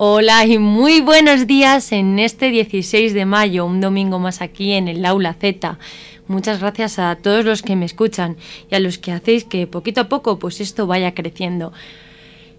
Hola 0.00 0.46
y 0.46 0.58
muy 0.58 1.00
buenos 1.00 1.48
días 1.48 1.90
en 1.90 2.20
este 2.20 2.50
16 2.50 3.14
de 3.14 3.24
mayo, 3.24 3.66
un 3.66 3.80
domingo 3.80 4.20
más 4.20 4.40
aquí 4.42 4.74
en 4.74 4.86
el 4.86 5.04
Aula 5.04 5.34
Z. 5.34 5.76
Muchas 6.28 6.60
gracias 6.60 7.00
a 7.00 7.16
todos 7.16 7.44
los 7.44 7.62
que 7.62 7.74
me 7.74 7.84
escuchan 7.84 8.36
y 8.70 8.76
a 8.76 8.78
los 8.78 8.98
que 8.98 9.10
hacéis 9.10 9.42
que 9.42 9.66
poquito 9.66 10.02
a 10.02 10.08
poco 10.08 10.38
pues 10.38 10.60
esto 10.60 10.86
vaya 10.86 11.14
creciendo. 11.14 11.72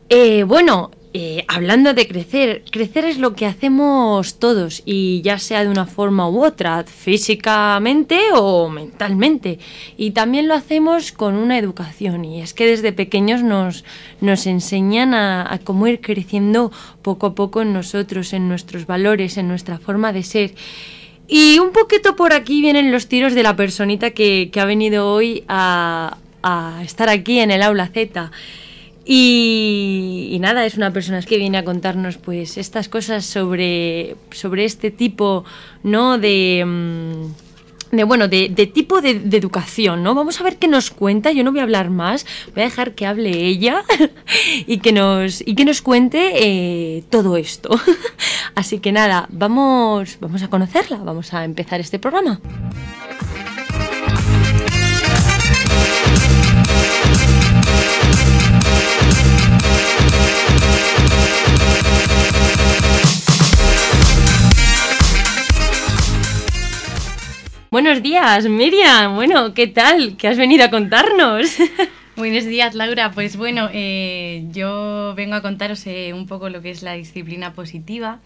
Eh, 0.10 0.44
bueno, 0.44 0.92
eh, 1.12 1.44
hablando 1.48 1.96
de 1.96 2.08
crecer, 2.08 2.64
crecer 2.70 3.04
es 3.04 3.18
lo 3.18 3.34
que 3.34 3.48
hacemos 3.48 4.38
todos 4.38 4.84
y 4.86 5.24
ya 5.24 5.40
sea 5.40 5.64
de 5.64 5.70
una 5.70 5.88
forma 5.88 6.30
u 6.30 6.46
otra, 6.46 6.84
físicamente 6.84 8.20
o 8.36 8.70
mentalmente. 8.70 9.58
Y 9.98 10.12
también 10.12 10.48
lo 10.48 10.54
hacemos 10.54 11.12
con 11.12 11.34
una 11.34 11.58
educación 11.58 12.26
y 12.26 12.42
es 12.42 12.54
que 12.54 12.68
desde 12.68 12.94
pequeños 12.94 13.42
nos, 13.42 13.86
nos 14.22 14.46
enseñan 14.46 15.16
a, 15.16 15.60
cómo 15.64 15.88
ir 15.88 16.00
creciendo 16.00 16.72
poco 17.02 17.26
a 17.28 17.36
poco 17.36 17.64
en 17.64 17.74
nosotros, 17.74 18.32
en 18.34 18.48
nuestros 18.48 18.86
valores, 18.86 19.38
en 19.38 19.48
nuestra 19.48 19.80
forma 19.80 20.14
de 20.14 20.22
ser. 20.22 20.54
Y 21.28 21.58
un 21.58 21.72
poquito 21.72 22.16
por 22.16 22.34
aquí 22.34 22.62
vienen 22.62 22.92
los 22.92 23.08
tiros 23.08 23.34
de 23.34 23.42
la 23.42 23.56
personita 23.56 24.12
que, 24.12 24.52
que 24.54 24.60
ha 24.60 24.66
venido 24.66 25.12
hoy 25.12 25.44
a, 25.48 26.18
a 26.44 26.82
estar 26.84 27.10
aquí 27.10 27.40
en 27.40 27.50
el 27.50 27.64
aula 27.64 27.88
Z. 27.88 28.32
Y, 29.12 30.38
nada, 30.40 30.68
es 30.68 30.78
una 30.78 30.94
persona 30.94 31.20
que 31.24 31.40
viene 31.40 31.58
a 31.58 31.66
contarnos 31.66 32.18
pues 32.18 32.60
estas 32.60 32.90
cosas 32.90 33.26
sobre, 33.26 34.16
sobre 34.30 34.66
este 34.66 34.92
tipo, 34.92 35.46
¿no? 35.82 36.20
De, 36.20 36.64
mm, 36.64 37.96
de 37.96 38.04
bueno, 38.04 38.28
de, 38.28 38.50
tipo 38.72 39.02
de, 39.02 39.16
de, 39.16 39.36
educación, 39.36 40.04
¿no? 40.04 40.14
Vamos 40.14 40.40
a 40.40 40.44
ver 40.44 40.58
qué 40.58 40.68
nos 40.68 40.92
cuenta, 40.92 41.32
yo 41.32 41.44
no 41.44 41.50
voy 41.50 41.60
a 41.60 41.64
hablar 41.64 41.90
más, 41.90 42.24
voy 42.54 42.62
a 42.62 42.66
dejar 42.66 42.94
que 42.94 43.08
hable 43.08 43.32
ella 43.32 43.84
y, 44.68 44.78
que 44.78 44.92
nos, 44.92 45.42
y 45.42 45.56
que 45.56 45.66
nos 45.66 45.82
cuente 45.82 46.30
eh, 46.36 47.04
todo 47.10 47.36
esto. 47.36 47.70
Así 48.54 48.78
que 48.78 48.92
nada, 48.92 49.28
vamos, 49.32 50.20
vamos 50.22 50.44
a 50.44 50.50
conocerla, 50.50 50.98
vamos 50.98 51.34
a 51.34 51.46
empezar 51.46 51.80
este 51.80 51.98
programa. 51.98 52.40
Buenos 67.90 68.04
días, 68.04 68.48
Miriam. 68.48 69.16
Bueno, 69.16 69.56
¿qué 69.56 69.66
tal? 69.66 70.16
¿Qué 70.16 70.28
has 70.28 70.38
venido 70.38 70.64
a 70.64 70.70
contarnos? 70.70 71.58
Buenos 72.16 72.46
días, 72.46 72.76
Laura. 72.76 73.10
Pues 73.10 73.36
bueno, 73.36 73.68
eh, 73.74 74.46
yo 74.52 75.16
vengo 75.18 75.34
a 75.34 75.42
contaros 75.42 75.88
eh, 75.88 76.14
un 76.14 76.28
poco 76.28 76.50
lo 76.50 76.62
que 76.62 76.70
es 76.70 76.84
la 76.84 76.94
disciplina 76.94 77.54
positiva. 77.54 78.20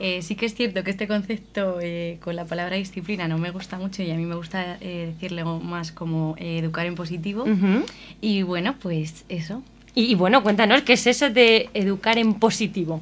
Eh, 0.00 0.20
sí 0.22 0.34
que 0.34 0.46
es 0.46 0.54
cierto 0.56 0.82
que 0.82 0.90
este 0.90 1.06
concepto 1.06 1.78
con 2.24 2.34
la 2.34 2.44
palabra 2.44 2.74
disciplina 2.74 3.28
no 3.28 3.38
me 3.38 3.52
gusta 3.52 3.78
mucho 3.78 4.02
y 4.02 4.10
a 4.10 4.16
mí 4.16 4.24
me 4.26 4.34
gusta 4.34 4.78
decirle 4.80 5.44
más 5.44 5.92
como 5.92 6.34
educar 6.36 6.84
en 6.86 6.96
positivo. 6.96 7.44
Uh 7.44 7.50
-huh. 7.50 7.84
Y 8.20 8.42
bueno, 8.42 8.74
pues 8.82 9.26
eso. 9.28 9.62
Y, 9.94 10.06
y, 10.06 10.16
bueno, 10.16 10.42
cuéntanos, 10.42 10.82
¿qué 10.82 10.94
es 10.94 11.06
eso 11.06 11.30
de 11.30 11.70
educar 11.72 12.18
en 12.18 12.34
positivo? 12.34 13.00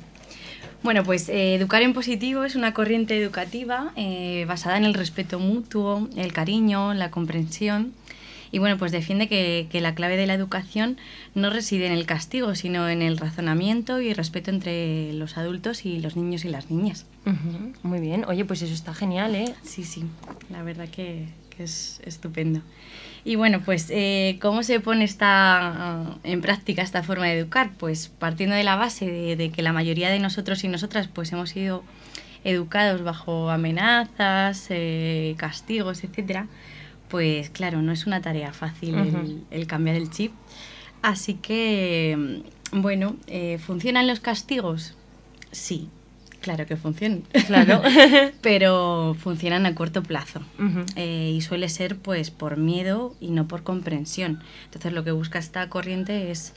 Bueno, 0.83 1.05
pues 1.05 1.29
eh, 1.29 1.55
Educar 1.55 1.83
en 1.83 1.93
Positivo 1.95 2.45
es 2.45 2.57
una 2.57 2.75
corriente 2.75 3.17
educativa 3.17 3.93
eh, 3.97 4.45
basada 4.49 4.77
en 4.77 4.85
el 4.85 4.95
respeto 4.95 5.39
mutuo, 5.39 6.09
el 6.17 6.33
cariño, 6.33 6.93
la 6.95 7.11
comprensión. 7.11 7.93
Y 8.51 8.59
bueno, 8.59 8.77
pues 8.77 8.93
defiende 8.93 9.29
que, 9.29 9.69
que, 9.71 9.81
la 9.81 9.95
clave 9.95 10.17
de 10.19 10.27
la 10.27 10.35
educación 10.35 10.99
no 11.35 11.49
reside 11.49 11.87
en 11.87 11.93
el 11.93 12.05
castigo, 12.05 12.55
sino 12.55 12.89
en 12.89 13.01
el 13.01 13.17
razonamiento 13.17 14.01
y 14.01 14.13
respeto 14.13 14.51
entre 14.51 15.15
los 15.15 15.39
adultos 15.39 15.87
y 15.87 16.01
los 16.01 16.17
niños 16.17 16.45
y 16.45 16.51
las 16.51 16.71
niñas. 16.71 17.07
Uh 17.25 17.31
-huh. 17.31 17.75
Muy 17.83 18.01
bien, 18.01 18.27
oye, 18.27 18.45
pues 18.45 18.61
eso 18.61 18.75
está 18.75 18.93
genial, 18.93 19.35
¿eh? 19.37 19.55
Sí, 19.63 19.85
sí, 19.85 20.05
la 20.51 20.63
verdad 20.63 20.89
que, 20.89 21.29
que 21.57 21.65
es 21.65 22.03
estupendo. 22.05 22.61
Y 23.25 23.37
bueno, 23.37 23.61
pues, 23.65 23.89
eh, 23.91 24.39
¿cómo 24.41 24.63
se 24.65 24.81
pone 24.81 25.05
esta, 25.05 26.17
uh, 26.25 26.29
en 26.29 26.41
práctica 26.41 26.83
esta 26.83 27.03
forma 27.05 27.27
de 27.27 27.39
educar? 27.39 27.71
Pues 27.79 28.09
partiendo 28.09 28.57
de 28.57 28.65
la 28.65 28.75
base 28.75 29.07
de, 29.07 29.37
de, 29.37 29.51
que 29.51 29.63
la 29.63 29.73
mayoría 29.73 30.11
de 30.11 30.19
nosotros 30.19 30.65
y 30.65 30.69
nosotras 30.69 31.09
pues 31.09 31.33
hemos 31.33 31.51
sido 31.51 31.85
educados 32.45 33.03
bajo 33.03 33.51
amenazas, 33.51 34.67
eh, 34.71 35.35
castigos, 35.39 36.03
etcétera, 36.03 36.49
pues 37.09 37.51
claro, 37.51 37.83
no 37.83 37.93
es 37.93 38.07
una 38.07 38.21
tarea 38.21 38.53
fácil 38.53 38.97
uh 38.97 39.05
-huh. 39.05 39.21
el, 39.21 39.45
el, 39.51 39.67
cambiar 39.67 39.97
el 39.97 40.11
chip. 40.11 40.33
Así 41.03 41.35
que, 41.35 42.43
bueno, 42.73 43.17
eh, 43.27 43.59
¿funcionan 43.59 44.07
los 44.07 44.21
castigos? 44.21 44.95
Sí, 45.53 45.89
Claro 46.43 46.67
que 46.67 46.77
funcionan. 46.77 47.23
Claro. 47.47 47.81
Pero 48.43 49.17
funcionan 49.19 49.65
a 49.65 49.75
corto 49.75 50.03
plazo. 50.03 50.41
Uh 50.59 50.63
-huh. 50.63 50.85
eh, 50.97 51.33
y 51.37 51.41
suele 51.41 51.69
ser 51.69 51.97
pues 51.97 52.31
por 52.31 52.57
miedo 52.57 53.15
y 53.21 53.31
no 53.31 53.47
por 53.47 53.63
comprensión. 53.63 54.41
Entonces 54.65 54.93
lo 54.93 55.05
que 55.05 55.13
busca 55.13 55.39
esta 55.39 55.69
corriente 55.69 56.31
es 56.31 56.53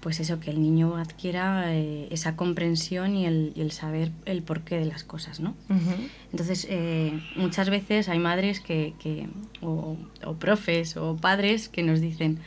pues 0.00 0.20
eso, 0.20 0.38
que 0.38 0.50
el 0.52 0.62
niño 0.62 0.96
adquiera 0.96 1.74
eh, 1.74 2.06
esa 2.12 2.36
comprensión 2.36 3.16
y 3.16 3.26
el, 3.26 3.52
y 3.56 3.62
el, 3.62 3.72
saber 3.72 4.12
el 4.26 4.42
porqué 4.42 4.78
de 4.78 4.84
las 4.84 5.02
cosas, 5.02 5.40
¿no? 5.40 5.56
Uh 5.68 5.74
-huh. 5.74 6.08
Entonces, 6.30 6.68
eh, 6.70 7.20
muchas 7.34 7.68
veces 7.68 8.08
hay 8.08 8.20
madres 8.20 8.60
que, 8.60 8.94
que 9.00 9.26
o, 9.60 9.96
o, 10.24 10.34
profes 10.34 10.96
o 10.96 11.16
padres 11.16 11.68
que 11.68 11.82
nos 11.82 12.00
dicen, 12.00 12.38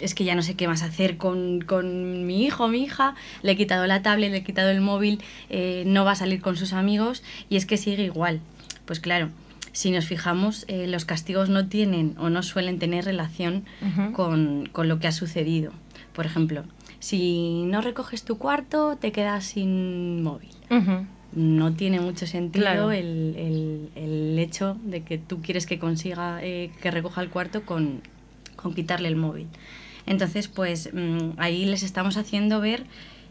es 0.00 0.14
que 0.14 0.24
ya 0.24 0.34
no 0.34 0.42
sé 0.42 0.54
qué 0.54 0.68
más 0.68 0.82
hacer 0.82 1.16
con, 1.16 1.60
con, 1.60 2.26
mi 2.26 2.44
hijo 2.44 2.64
o 2.64 2.68
mi 2.68 2.82
hija, 2.82 3.14
le 3.42 3.52
he 3.52 3.56
quitado 3.56 3.86
la 3.86 4.02
tablet, 4.02 4.30
le 4.30 4.38
he 4.38 4.44
quitado 4.44 4.70
el 4.70 4.80
móvil, 4.80 5.22
eh, 5.50 5.84
no 5.86 6.04
va 6.04 6.12
a 6.12 6.16
salir 6.16 6.40
con 6.40 6.56
sus 6.56 6.72
amigos 6.72 7.22
y 7.48 7.56
es 7.56 7.66
que 7.66 7.76
sigue 7.76 8.04
igual. 8.04 8.40
Pues 8.84 9.00
claro, 9.00 9.30
si 9.72 9.90
nos 9.90 10.06
fijamos, 10.06 10.64
eh, 10.68 10.86
los 10.86 11.04
castigos 11.04 11.48
no 11.48 11.68
tienen 11.68 12.14
o 12.18 12.30
no 12.30 12.42
suelen 12.42 12.78
tener 12.78 13.04
relación 13.04 13.64
uh 13.82 13.86
-huh. 13.86 14.12
con, 14.12 14.68
con, 14.72 14.88
lo 14.88 14.98
que 14.98 15.06
ha 15.06 15.12
sucedido. 15.12 15.72
Por 16.14 16.24
ejemplo, 16.24 16.64
si 16.98 17.64
no 17.66 17.82
recoges 17.82 18.24
tu 18.24 18.38
cuarto, 18.38 18.96
te 18.96 19.12
quedas 19.12 19.44
sin 19.44 20.22
móvil. 20.22 20.54
Uh 20.70 20.74
-huh. 20.76 21.06
No 21.32 21.74
tiene 21.74 22.00
mucho 22.00 22.26
sentido 22.26 22.64
claro. 22.64 22.92
el, 22.92 23.34
el, 23.36 23.90
el, 23.94 24.38
hecho 24.38 24.78
de 24.82 25.02
que 25.02 25.18
tú 25.18 25.42
quieres 25.42 25.66
que 25.66 25.78
consiga 25.78 26.42
eh, 26.42 26.70
que 26.80 26.90
recoja 26.90 27.20
el 27.20 27.28
cuarto 27.28 27.66
con, 27.66 28.00
con 28.56 28.74
quitarle 28.74 29.08
el 29.08 29.16
móvil. 29.16 29.46
Entonces, 30.06 30.48
pues 30.48 30.90
mmm, 30.92 31.30
ahí 31.36 31.64
les 31.64 31.82
estamos 31.82 32.16
haciendo 32.16 32.60
ver 32.60 32.84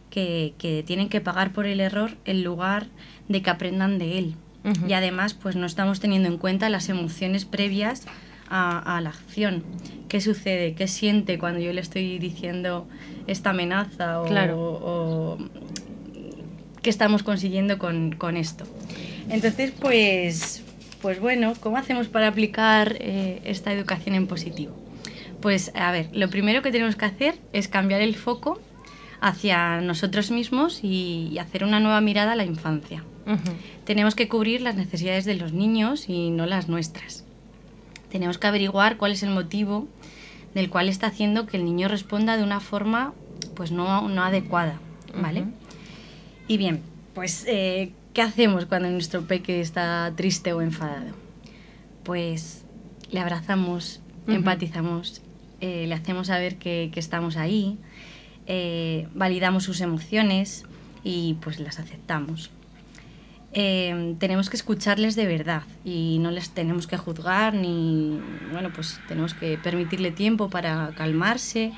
que, 0.10 0.54
que, 0.58 0.84
tienen 0.86 1.10
que 1.10 1.22
pagar 1.22 1.52
por 1.52 1.66
el 1.66 1.80
error 1.80 2.12
en 2.26 2.44
lugar 2.44 2.88
de 3.28 3.42
que 3.42 3.50
aprendan 3.50 3.98
de 3.98 4.18
él. 4.20 4.36
Uh 4.64 4.70
-huh. 4.70 4.90
Y 4.90 4.94
además, 4.94 5.34
pues 5.34 5.56
no 5.56 5.66
estamos 5.66 6.00
teniendo 6.00 6.28
en 6.28 6.38
cuenta 6.38 6.70
las 6.70 6.90
emociones 6.90 7.46
previas 7.46 8.06
a, 8.50 8.98
a, 8.98 9.02
la 9.02 9.10
acción. 9.10 9.64
¿Qué 10.08 10.22
sucede? 10.22 10.74
¿Qué 10.74 10.88
siente 10.88 11.38
cuando 11.38 11.60
yo 11.60 11.74
le 11.74 11.82
estoy 11.82 12.20
diciendo 12.20 12.88
esta 13.28 13.52
amenaza? 13.52 14.22
O, 14.22 14.26
claro. 14.26 14.56
o 14.60 15.38
qué 16.86 16.90
estamos 16.92 17.24
consiguiendo 17.24 17.80
con, 17.80 18.12
con 18.12 18.38
esto. 18.38 18.66
Entonces, 19.30 19.72
pues, 19.72 20.64
pues 21.02 21.20
bueno, 21.20 21.54
¿cómo 21.60 21.78
hacemos 21.78 22.08
para 22.08 22.28
aplicar 22.28 22.98
eh, 23.00 23.42
esta 23.44 23.74
educación 23.74 24.14
en 24.14 24.28
positivo? 24.28 24.85
Pues 25.42 25.72
a 25.76 25.92
ver, 25.92 26.10
lo 26.14 26.30
primero 26.30 26.62
que 26.62 26.72
tenemos 26.72 26.96
que 26.96 27.06
hacer 27.06 27.36
es 27.54 27.68
cambiar 27.68 28.02
el 28.02 28.16
foco 28.16 28.60
hacia 29.22 29.82
nosotros 29.82 30.32
mismos 30.32 30.84
y, 30.84 31.30
y 31.32 31.40
hacer 31.40 31.64
una 31.64 31.80
nueva 31.80 32.02
mirada 32.02 32.34
a 32.34 32.36
la 32.36 32.46
infancia. 32.46 33.04
Uh 33.26 33.32
-huh. 33.32 33.56
Tenemos 33.86 34.16
que 34.16 34.28
cubrir 34.28 34.62
las 34.62 34.76
necesidades 34.76 35.26
de 35.26 35.36
los 35.36 35.52
niños 35.52 36.10
y 36.10 36.30
no 36.30 36.46
las 36.46 36.68
nuestras. 36.68 37.24
Tenemos 38.10 38.38
que 38.38 38.48
averiguar 38.48 38.98
cuál 38.98 39.12
es 39.12 39.24
el 39.24 39.32
motivo 39.32 39.88
del 40.54 40.70
cual 40.70 40.90
está 40.90 41.08
haciendo 41.08 41.46
que 41.48 41.58
el 41.58 41.66
niño 41.66 41.88
responda 41.88 42.38
de 42.38 42.44
una 42.44 42.60
forma 42.60 43.14
pues 43.56 43.72
no, 43.72 44.08
no 44.10 44.24
adecuada, 44.24 44.80
¿vale? 45.22 45.42
Uh 45.42 45.46
-huh. 45.46 45.52
Y 46.48 46.58
bien, 46.58 46.82
pues 47.14 47.46
eh, 47.48 47.92
¿qué 48.14 48.22
hacemos 48.22 48.66
cuando 48.66 48.90
nuestro 48.90 49.24
peque 49.28 49.60
está 49.60 50.12
triste 50.16 50.54
o 50.54 50.62
enfadado? 50.62 51.14
Pues 52.04 52.64
le 53.12 53.20
abrazamos, 53.20 54.02
uh 54.28 54.32
-huh. 54.32 54.36
empatizamos 54.36 55.22
eh, 55.66 55.88
le 55.88 55.96
hacemos 55.96 56.28
saber 56.28 56.58
que, 56.58 56.92
que 56.94 57.00
estamos 57.00 57.38
ahí, 57.38 57.78
eh, 58.46 59.08
validamos 59.16 59.64
sus 59.64 59.82
emociones 59.82 60.64
y 61.04 61.38
pues 61.42 61.60
las 61.60 61.80
aceptamos. 61.80 62.52
Eh, 63.54 64.16
tenemos 64.20 64.50
que 64.50 64.58
escucharles 64.58 65.16
de 65.16 65.26
verdad 65.26 65.64
y 65.84 66.20
no 66.20 66.30
les 66.30 66.50
tenemos 66.50 66.86
que 66.88 66.98
juzgar 66.98 67.54
ni, 67.54 68.20
bueno, 68.52 68.70
pues 68.76 69.00
tenemos 69.08 69.34
que 69.34 69.58
permitirle 69.58 70.12
tiempo 70.12 70.50
para 70.50 70.92
calmarse 70.96 71.72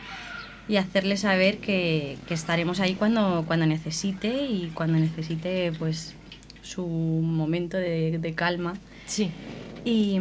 y 0.67 0.75
hacerle 0.75 1.15
saber 1.15 1.59
que, 1.59 2.17
que 2.27 2.33
estaremos 2.33 2.81
ahí 2.81 2.95
cuando, 2.95 3.45
cuando 3.47 3.65
necesite 3.67 4.47
y 4.47 4.71
cuando 4.73 4.97
necesite 4.97 5.71
pues 5.79 6.15
su 6.61 6.85
momento 6.85 7.77
de, 7.77 8.17
de 8.17 8.33
calma. 8.33 8.73
Sí. 9.05 9.29
Y, 9.85 10.19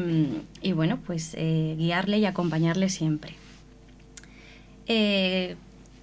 y 0.63 0.73
bueno, 0.73 1.01
pues 1.05 1.35
eh, 1.37 1.75
guiarle 1.77 2.19
y 2.19 2.27
acompañarle 2.27 2.89
siempre. 2.89 3.35
Eh, 4.87 5.57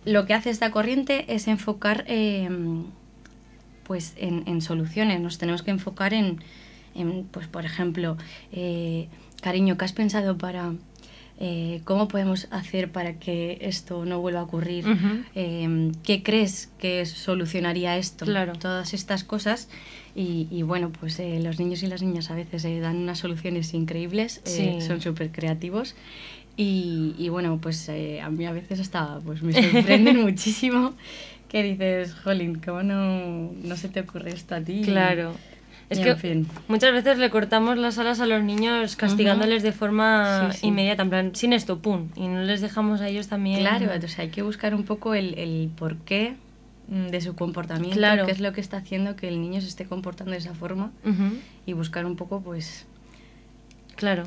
lo 0.06 0.25
que 0.25 0.33
hace 0.33 0.50
esta 0.50 0.71
corriente 0.71 1.33
es 1.33 1.47
enfocar 1.47 2.03
eh, 2.07 2.50
pues 3.83 4.13
en, 4.18 4.62
soluciones. 4.62 5.19
Nos 5.21 5.38
tenemos 5.38 5.63
que 5.63 5.71
enfocar 5.71 6.13
en, 6.13 6.39
pues 7.31 7.47
por 7.47 7.65
ejemplo, 7.65 8.18
eh, 8.51 9.07
cariño, 9.41 9.77
¿qué 9.77 9.85
has 9.85 9.94
pensado 9.94 10.38
para 10.38 10.74
eh, 11.39 11.81
cómo 11.85 12.07
podemos 12.07 12.47
hacer 12.51 12.91
para 12.91 13.13
que 13.18 13.57
esto 13.62 14.06
no 14.06 14.19
vuelva 14.19 14.41
a 14.41 14.44
ocurrir? 14.44 14.85
¿Qué 15.33 16.21
crees 16.24 16.69
que 16.80 17.06
solucionaría 17.06 17.97
esto? 17.97 18.25
Claro. 18.25 18.53
Todas 18.53 18.94
estas 18.94 19.24
cosas. 19.24 19.69
Y, 20.15 20.62
bueno, 20.62 20.91
pues 20.91 21.19
los 21.39 21.59
niños 21.59 21.81
y 21.81 21.88
las 21.88 22.03
niñas 22.03 22.30
a 22.30 22.35
veces 22.35 22.63
dan 22.81 22.97
unas 22.97 23.19
soluciones 23.19 23.74
increíbles, 23.74 24.41
son 24.85 25.01
súper 25.01 25.31
creativos. 25.31 25.95
Y, 26.55 27.29
bueno, 27.29 27.59
pues 27.59 27.89
a 27.89 28.29
mí 28.29 28.45
a 28.45 28.51
veces 28.51 28.79
hasta 28.79 29.19
pues 29.25 29.41
me 29.41 29.53
sorprenden 29.53 30.21
muchísimo 30.21 30.94
que 31.50 31.63
dices, 31.63 32.13
jolín, 32.13 32.61
¿cómo 32.63 32.83
no, 32.83 33.51
no 33.51 33.75
se 33.75 33.89
te 33.89 34.01
ocurre 34.01 34.31
esto 34.31 34.55
a 34.55 34.61
ti? 34.61 34.81
Claro. 34.83 35.33
Es 35.89 36.00
que 36.00 36.45
muchas 36.67 36.94
veces 36.94 37.17
le 37.17 37.29
cortamos 37.29 37.77
las 37.77 37.97
alas 38.00 38.19
a 38.19 38.25
los 38.25 38.44
niños 38.44 38.95
castigándoles 38.95 39.63
de 39.63 39.71
forma 39.71 40.50
inmediata, 40.61 41.03
en 41.03 41.09
plan, 41.09 41.35
sin 41.35 41.53
esto, 41.53 41.79
pum, 41.79 42.09
y 42.15 42.27
no 42.27 42.41
les 42.41 42.61
dejamos 42.61 43.01
a 43.01 43.07
ellos 43.07 43.27
también. 43.27 43.59
Claro, 43.59 43.88
o 43.88 44.21
hay 44.21 44.29
que 44.29 44.41
buscar 44.41 44.73
un 44.75 44.83
poco 44.83 45.13
el, 45.13 45.38
el 45.38 45.69
porqué 45.75 46.35
mm, 46.88 47.07
de 47.07 47.21
su 47.21 47.35
comportamiento, 47.35 48.25
qué 48.25 48.31
es 48.31 48.39
lo 48.39 48.53
que 48.53 48.61
está 48.61 48.77
haciendo 48.77 49.15
que 49.15 49.27
el 49.27 49.41
niño 49.41 49.61
se 49.61 49.67
esté 49.67 49.85
comportando 49.85 50.31
de 50.31 50.39
esa 50.39 50.53
forma 50.53 50.91
y 51.65 51.73
buscar 51.73 52.06
un 52.06 52.15
poco, 52.15 52.41
pues, 52.41 52.85
claro, 53.95 54.23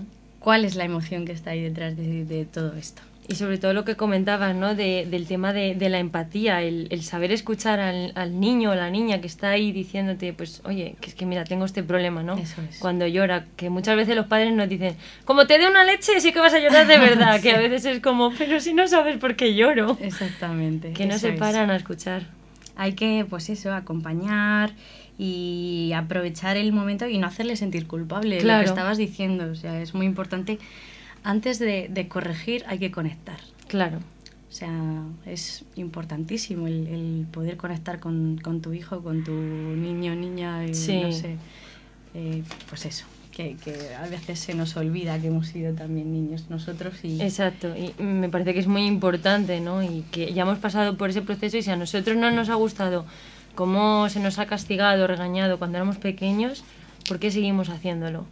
cuál 0.47 0.65
es 0.65 0.77
la 0.77 0.85
emoción 0.85 1.25
que 1.25 1.33
está 1.33 1.51
ahí 1.51 1.61
detrás 1.61 1.97
de, 1.97 2.25
de 2.25 2.45
todo 2.45 2.77
esto. 2.77 3.03
Y 3.27 3.35
sobre 3.35 3.59
todo 3.59 3.73
lo 3.73 3.85
que 3.85 3.97
comentabas, 3.97 4.55
¿no? 4.55 4.77
De, 4.77 5.05
del 5.11 5.27
tema 5.27 5.53
de, 5.53 5.75
de 5.75 5.89
la 5.89 5.99
empatía, 5.99 6.63
el, 6.63 6.87
el, 6.91 7.03
saber 7.03 7.33
escuchar 7.33 7.81
al, 7.81 8.13
al, 8.15 8.39
niño 8.39 8.71
o 8.71 8.77
la 8.77 8.89
niña 8.89 9.21
que 9.21 9.27
está 9.27 9.51
ahí 9.51 9.73
diciéndote, 9.73 10.33
pues, 10.35 10.63
oye, 10.65 10.95
que 11.01 11.09
es 11.09 11.17
que 11.17 11.27
mira, 11.27 11.43
tengo 11.43 11.65
este 11.65 11.83
problema, 11.83 12.23
¿no? 12.23 12.39
Eso 12.39 12.63
es. 12.63 12.79
Cuando 12.79 13.09
llora, 13.09 13.47
que 13.57 13.71
muchas 13.71 13.97
veces 13.97 14.15
los 14.15 14.27
padres 14.27 14.55
nos 14.55 14.69
dicen, 14.69 14.95
como 15.25 15.49
te 15.49 15.59
dé 15.59 15.69
una 15.69 15.83
leche, 15.83 16.21
sí 16.21 16.33
que 16.33 16.39
vas 16.39 16.55
a 16.55 16.61
llorar 16.61 16.87
de 16.87 16.99
verdad, 16.99 17.41
que 17.43 17.51
a 17.51 17.59
veces 17.59 17.85
es 17.85 18.01
como, 18.01 18.31
pero 18.39 18.61
si 18.61 18.73
no 18.73 18.87
sabes 18.87 19.19
por 19.19 19.35
qué 19.35 19.57
lloro. 19.57 19.99
Exactamente. 20.01 20.93
Que 20.93 21.07
no 21.07 21.19
se 21.19 21.33
paran 21.33 21.71
a 21.71 21.75
escuchar. 21.75 22.23
Hay 22.77 22.93
que, 22.93 23.27
pues 23.29 23.51
eso, 23.51 23.75
acompañar 23.75 24.75
y 25.19 25.93
aprovechar 25.95 26.57
el 26.57 26.73
momento 26.73 27.09
y 27.09 27.19
no 27.19 27.27
hacerle 27.27 27.57
sentir 27.57 27.87
culpable, 27.87 28.39
claro. 28.39 28.61
lo 28.61 28.65
que 28.65 28.71
estabas 28.71 28.99
diciendo. 28.99 29.51
O 29.51 29.55
sea, 29.55 29.81
es 29.81 29.95
muy 29.95 30.07
importante 30.07 30.59
antes 31.27 31.59
de, 31.59 32.07
corregir 32.09 32.65
hay 32.69 32.79
que 32.79 32.91
conectar. 32.91 33.39
Claro. 33.67 33.99
O 34.49 34.53
sea, 34.53 35.03
es 35.27 35.65
importantísimo 35.75 36.67
el, 36.69 37.27
poder 37.33 37.57
conectar 37.57 37.99
con, 37.99 38.39
tu 38.63 38.73
hijo, 38.73 39.03
con 39.03 39.25
tu 39.25 39.33
niño, 39.33 40.15
niña, 40.15 40.65
y, 40.65 40.75
sí. 40.75 41.01
no 41.01 41.13
sé. 41.13 41.37
Eh, 42.15 42.43
pues 42.69 42.87
eso, 42.87 43.05
que, 43.33 43.57
a 44.01 44.07
veces 44.09 44.39
se 44.39 44.55
nos 44.55 44.77
olvida 44.77 45.21
que 45.21 45.27
hemos 45.27 45.49
sido 45.49 45.75
también 45.75 46.13
niños 46.13 46.45
nosotros. 46.49 46.95
Y... 47.03 47.21
Exacto, 47.21 47.75
y 47.77 48.01
me 48.03 48.29
parece 48.29 48.55
que 48.55 48.61
es 48.61 48.69
muy 48.69 48.87
importante, 48.87 49.61
¿no? 49.61 49.83
Y 49.83 50.05
que 50.13 50.33
ya 50.33 50.43
hemos 50.43 50.59
pasado 50.59 50.97
por 50.97 51.11
ese 51.11 51.23
proceso 51.23 51.57
y 51.57 51.63
si 51.63 51.71
a 51.71 51.77
nosotros 51.77 52.17
no 52.17 52.31
nos 52.31 52.49
ha 52.49 52.55
gustado 52.55 53.05
cómo 53.57 54.09
se 54.09 54.21
nos 54.21 54.39
ha 54.39 54.47
castigado, 54.47 55.09
regañado 55.09 55.59
cuando 55.59 55.79
éramos 55.79 55.99
pequeños, 55.99 56.63
¿por 57.09 57.19
qué 57.19 57.33
seguimos 57.33 57.69
haciéndolo? 57.69 58.25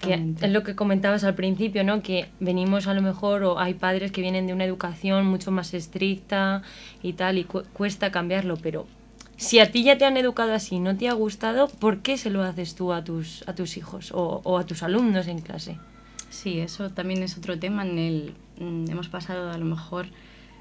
Que 0.00 0.34
es 0.40 0.50
lo 0.50 0.62
que 0.62 0.76
comentabas 0.76 1.24
al 1.24 1.34
principio, 1.34 1.82
¿no? 1.82 2.00
Que 2.02 2.28
venimos 2.38 2.86
a 2.86 2.94
lo 2.94 3.02
mejor, 3.02 3.42
o 3.42 3.58
hay 3.58 3.74
padres 3.74 4.12
que 4.12 4.20
vienen 4.20 4.46
de 4.46 4.54
una 4.54 4.64
educación 4.64 5.26
mucho 5.26 5.50
más 5.50 5.74
estricta 5.74 6.62
y 7.02 7.14
tal, 7.14 7.36
y 7.38 7.44
cuesta 7.44 8.12
cambiarlo, 8.12 8.56
pero 8.56 8.86
si 9.36 9.60
a 9.60 9.70
ti 9.70 9.84
ya 9.84 9.98
te 9.98 10.04
han 10.04 10.16
educado 10.16 10.54
así, 10.54 10.80
no 10.80 10.96
te 10.96 11.08
ha 11.08 11.12
gustado, 11.12 11.68
¿por 11.68 12.00
qué 12.00 12.16
se 12.16 12.30
lo 12.30 12.42
haces 12.42 12.74
tú 12.74 12.92
a 12.92 13.04
tus, 13.04 13.46
a 13.46 13.54
tus 13.54 13.76
hijos 13.76 14.10
o, 14.12 14.40
o 14.42 14.58
a 14.58 14.64
tus 14.64 14.82
alumnos 14.82 15.28
en 15.28 15.40
clase? 15.40 15.76
Sí, 16.30 16.60
eso 16.60 16.90
también 16.90 17.22
es 17.22 17.36
otro 17.38 17.58
tema 17.58 17.86
en 17.86 17.98
el... 17.98 18.34
Mm, 18.58 18.90
hemos 18.90 19.08
pasado 19.08 19.50
a 19.50 19.58
lo 19.58 19.64
mejor 19.64 20.06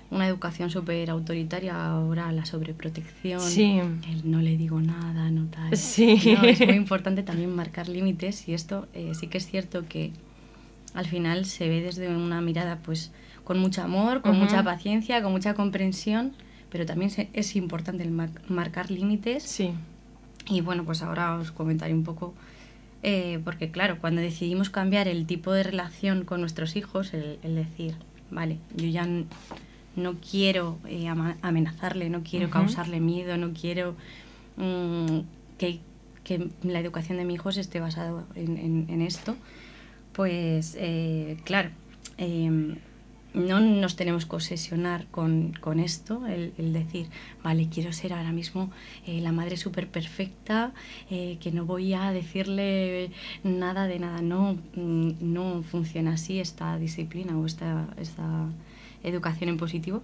una 0.10 0.28
educación 0.28 0.70
súper 0.70 1.10
autoritaria, 1.10 1.86
ahora 1.86 2.32
la 2.32 2.46
sobreprotección, 2.46 3.42
sí. 3.42 3.80
el 3.80 4.30
no 4.30 4.42
le 4.42 4.56
digo 4.56 4.80
nada, 4.80 5.30
no 5.32 5.48
tal. 5.48 5.76
Sí. 5.76 6.18
es 6.44 6.60
muy 6.66 6.76
importante 6.76 7.24
también 7.24 7.54
marcar 7.54 7.90
límites 7.90 8.48
y 8.48 8.54
esto 8.54 8.88
eh, 8.94 9.12
sí 9.20 9.28
que 9.28 9.38
es 9.38 9.48
cierto 9.48 9.86
que 9.88 10.12
al 10.94 11.06
final 11.06 11.46
se 11.46 11.68
ve 11.68 11.82
desde 11.82 12.16
una 12.16 12.42
mirada 12.42 12.80
pues 12.84 13.12
con 13.44 13.60
mucho 13.60 13.82
amor, 13.82 14.22
con 14.22 14.38
mucha 14.38 14.64
paciencia, 14.64 15.22
con 15.22 15.32
mucha 15.32 15.54
comprensión, 15.54 16.34
pero 16.70 16.86
también 16.86 17.12
es 17.34 17.56
importante 17.56 18.04
el 18.04 18.12
marcar 18.12 18.92
límites. 18.92 19.44
Sí. 19.44 19.72
Y 20.50 20.62
bueno, 20.62 20.84
pues 20.84 21.02
ahora 21.02 21.36
os 21.36 21.52
comentaré 21.52 21.94
un 21.94 22.04
poco, 22.04 22.34
eh, 23.04 23.40
porque 23.44 23.72
claro, 23.72 24.00
cuando 24.00 24.22
decidimos 24.22 24.70
cambiar 24.70 25.08
el 25.08 25.26
tipo 25.26 25.52
de 25.52 25.64
relación 25.64 26.26
con 26.26 26.42
nuestros 26.42 26.76
hijos, 26.76 27.14
el, 27.14 27.40
el 27.44 27.56
decir, 27.56 27.96
vale, 28.32 28.58
yo 28.76 28.88
ya 28.88 29.08
no 29.98 30.16
quiero 30.20 30.78
eh, 30.88 31.08
amenazarle, 31.42 32.10
no 32.10 32.22
quiero 32.24 32.50
causarle 32.50 33.02
miedo, 33.02 33.36
no 33.36 33.52
quiero 33.54 33.96
mm, 34.56 35.20
que, 35.58 35.82
la 36.64 36.80
educación 36.80 37.18
de 37.18 37.26
mi 37.26 37.34
hijo 37.34 37.50
esté 37.50 37.80
basada 37.80 38.26
en, 38.36 39.02
esto, 39.02 39.36
pues 40.12 40.76
eh, 40.78 41.38
claro, 41.46 41.70
em, 42.18 42.76
no 43.34 43.60
nos 43.60 43.96
tenemos 43.96 44.26
que 44.26 44.36
obsesionar 44.36 45.08
con, 45.08 45.54
esto, 45.80 46.28
el, 46.28 46.74
decir, 46.74 47.08
vale, 47.44 47.70
quiero 47.70 47.92
ser 47.94 48.14
ahora 48.14 48.34
mismo 48.34 48.70
eh, 49.06 49.22
la 49.22 49.32
madre 49.32 49.58
súper 49.58 49.88
perfecta, 49.88 50.74
que 51.10 51.52
no 51.54 51.66
voy 51.66 51.94
a 51.94 52.12
decirle 52.12 53.12
nada 53.44 53.88
de 53.88 54.00
nada. 54.00 54.22
No, 54.22 54.58
mm, 54.76 55.12
no 55.22 55.64
funciona 55.64 56.14
así 56.14 56.40
esta 56.40 56.78
disciplina 56.78 57.38
o 57.38 57.46
esta, 57.46 57.88
esta 57.98 58.50
educación 59.04 59.50
en 59.50 59.58
positivo, 59.58 60.02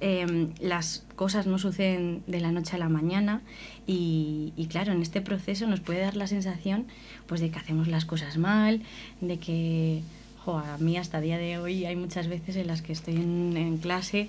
em, 0.00 0.50
las 0.60 1.04
cosas 1.16 1.46
no 1.46 1.58
suceden 1.58 2.22
de 2.26 2.40
la 2.40 2.52
noche 2.52 2.76
a 2.76 2.78
la 2.78 2.88
mañana 2.88 3.42
y, 3.86 4.52
claro, 4.70 4.92
en 4.92 5.02
este 5.02 5.20
proceso 5.20 5.66
nos 5.66 5.80
puede 5.80 6.00
dar 6.00 6.16
la 6.16 6.26
sensación 6.26 6.86
pues 7.26 7.40
de 7.40 7.50
que 7.50 7.58
hacemos 7.58 7.88
las 7.88 8.04
cosas 8.04 8.38
mal, 8.38 8.82
de 9.20 9.38
que 9.38 10.02
jo, 10.44 10.58
a 10.58 10.76
mí 10.78 10.96
hasta 10.96 11.18
el 11.18 11.24
día 11.24 11.38
de 11.38 11.58
hoy 11.58 11.84
hay 11.84 11.96
muchas 11.96 12.28
veces 12.28 12.56
en 12.56 12.66
las 12.66 12.82
que 12.82 12.92
estoy 12.92 13.14
en, 13.14 13.78
clase 13.78 14.28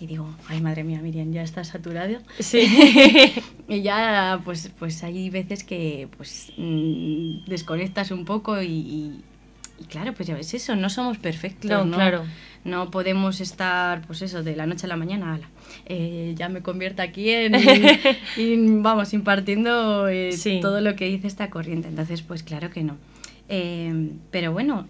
y 0.00 0.06
digo, 0.06 0.34
ay 0.48 0.62
madre 0.62 0.84
mía, 0.84 1.00
Miriam, 1.02 1.30
ya 1.32 1.42
está 1.42 1.62
saturado. 1.64 2.18
Sí. 2.38 2.62
y 3.68 3.82
ya, 3.82 4.40
pues, 4.44 4.70
pues 4.78 5.02
hay 5.02 5.28
veces 5.28 5.62
que 5.64 6.08
pues 6.16 6.52
mm, 6.56 7.44
desconectas 7.46 8.10
un 8.10 8.24
poco 8.24 8.62
y, 8.62 9.22
y 9.80 9.84
claro, 9.84 10.12
pues 10.14 10.28
ya 10.28 10.34
ves 10.34 10.52
eso, 10.54 10.76
no 10.76 10.90
somos 10.90 11.18
perfectos, 11.18 11.70
no, 11.70 11.84
¿no? 11.84 11.96
Claro. 11.96 12.24
No 12.64 12.90
podemos 12.90 13.40
estar, 13.40 14.02
pues 14.06 14.20
eso, 14.22 14.42
de 14.42 14.54
la 14.54 14.66
noche 14.66 14.86
a 14.86 14.88
la 14.88 14.96
mañana, 14.96 15.34
ala, 15.34 15.48
eh, 15.86 16.34
ya 16.36 16.48
me 16.50 16.60
convierto 16.60 17.00
aquí 17.00 17.30
en, 17.30 17.52
vamos, 18.82 19.14
impartiendo 19.14 20.08
eh, 20.08 20.30
todo 20.60 20.80
lo 20.80 20.94
que 20.94 21.06
dice 21.06 21.26
esta 21.26 21.48
corriente. 21.48 21.88
Entonces, 21.88 22.20
pues 22.22 22.42
claro 22.42 22.70
que 22.70 22.82
no. 22.82 22.96
Eh, 23.48 24.10
pero 24.30 24.52
bueno, 24.52 24.86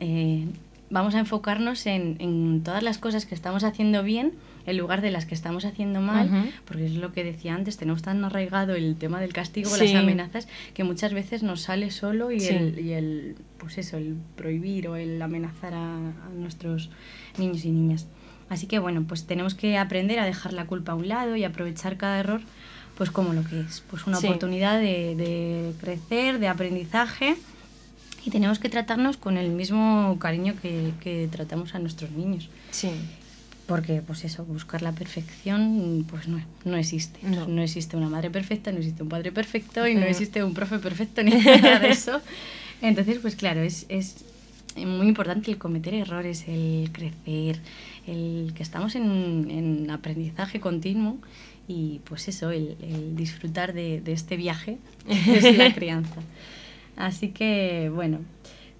vamos 0.90 1.14
a 1.14 1.20
enfocarnos 1.20 1.86
en, 1.86 2.16
en, 2.18 2.62
todas 2.64 2.82
las 2.82 2.98
cosas 2.98 3.24
que 3.24 3.34
estamos 3.34 3.62
haciendo 3.62 4.02
bien 4.02 4.32
en 4.70 4.78
lugar 4.78 5.00
de 5.00 5.10
las 5.10 5.26
que 5.26 5.34
estamos 5.34 5.64
haciendo 5.64 6.00
mal, 6.00 6.52
porque 6.64 6.86
es 6.86 6.94
lo 6.94 7.12
que 7.12 7.24
decía 7.24 7.54
antes, 7.54 7.76
tenemos 7.76 8.02
tan 8.02 8.24
arraigado 8.24 8.74
el 8.74 8.96
tema 8.96 9.20
del 9.20 9.32
castigo, 9.32 9.76
las 9.76 9.94
amenazas, 9.94 10.48
que 10.74 10.84
muchas 10.84 11.12
veces 11.12 11.42
nos 11.42 11.62
sale 11.62 11.90
solo 11.90 12.30
y, 12.30 12.44
el, 12.44 12.78
y 12.78 12.92
el, 12.92 13.36
pues 13.58 13.78
eso, 13.78 13.96
el 13.96 14.16
prohibir 14.36 14.88
o 14.88 14.96
el 14.96 15.20
amenazar 15.20 15.74
a, 15.74 15.98
nuestros 16.36 16.90
niños 17.38 17.64
y 17.64 17.70
niñas. 17.70 18.06
Así 18.48 18.66
que 18.66 18.78
bueno, 18.78 19.04
pues 19.06 19.26
tenemos 19.26 19.54
que 19.54 19.78
aprender 19.78 20.18
a 20.18 20.24
dejar 20.24 20.52
la 20.52 20.66
culpa 20.66 20.92
a 20.92 20.94
un 20.94 21.08
lado 21.08 21.36
y 21.36 21.44
aprovechar 21.44 21.96
cada 21.96 22.18
error 22.18 22.40
pues 22.96 23.10
como 23.10 23.32
lo 23.32 23.42
que 23.44 23.60
es, 23.60 23.82
pues 23.88 24.06
una 24.06 24.18
oportunidad 24.18 24.78
de, 24.78 25.14
de 25.16 25.72
crecer, 25.80 26.38
de 26.38 26.48
aprendizaje 26.48 27.34
y 28.26 28.30
tenemos 28.30 28.58
que 28.58 28.68
tratarnos 28.68 29.16
con 29.16 29.38
el 29.38 29.50
mismo 29.50 30.18
cariño 30.18 30.54
que, 30.60 30.92
que 31.00 31.26
tratamos 31.30 31.74
a 31.74 31.78
nuestros 31.78 32.10
niños. 32.10 32.50
Sí 32.70 32.90
porque 33.70 34.02
pues 34.04 34.24
eso, 34.24 34.44
buscar 34.44 34.82
la 34.82 34.90
perfección 34.90 36.04
pues 36.10 36.26
no, 36.26 36.42
no 36.64 36.76
existe. 36.76 37.20
No. 37.22 37.62
existe 37.62 37.96
una 37.96 38.08
madre 38.08 38.28
perfecta, 38.28 38.72
no 38.72 38.78
existe 38.78 39.04
un 39.04 39.08
padre 39.08 39.30
perfecto 39.30 39.86
y 39.86 39.94
no 39.94 40.06
existe 40.06 40.42
un 40.42 40.54
profe 40.54 40.80
perfecto 40.80 41.22
ni 41.22 41.30
nada 41.30 41.78
de 41.78 41.90
eso. 41.90 42.20
Entonces, 42.82 43.18
pues 43.22 43.36
claro, 43.36 43.60
es, 43.60 43.86
es 43.88 44.24
muy 44.74 45.06
importante 45.06 45.52
el 45.52 45.58
cometer 45.58 45.94
errores, 45.94 46.46
el 46.48 46.90
crecer, 46.90 47.60
el 48.08 48.52
que 48.56 48.64
estamos 48.64 48.96
en, 48.96 49.48
en 49.48 49.88
aprendizaje 49.92 50.58
continuo 50.58 51.18
y 51.68 52.00
pues 52.02 52.26
eso, 52.26 52.50
el, 52.50 52.76
el 52.82 53.14
disfrutar 53.14 53.72
de, 53.72 54.00
de, 54.00 54.10
este 54.10 54.36
viaje 54.36 54.78
es 55.08 55.56
la 55.56 55.72
crianza. 55.76 56.20
Así 56.96 57.28
que 57.28 57.88
bueno, 57.94 58.18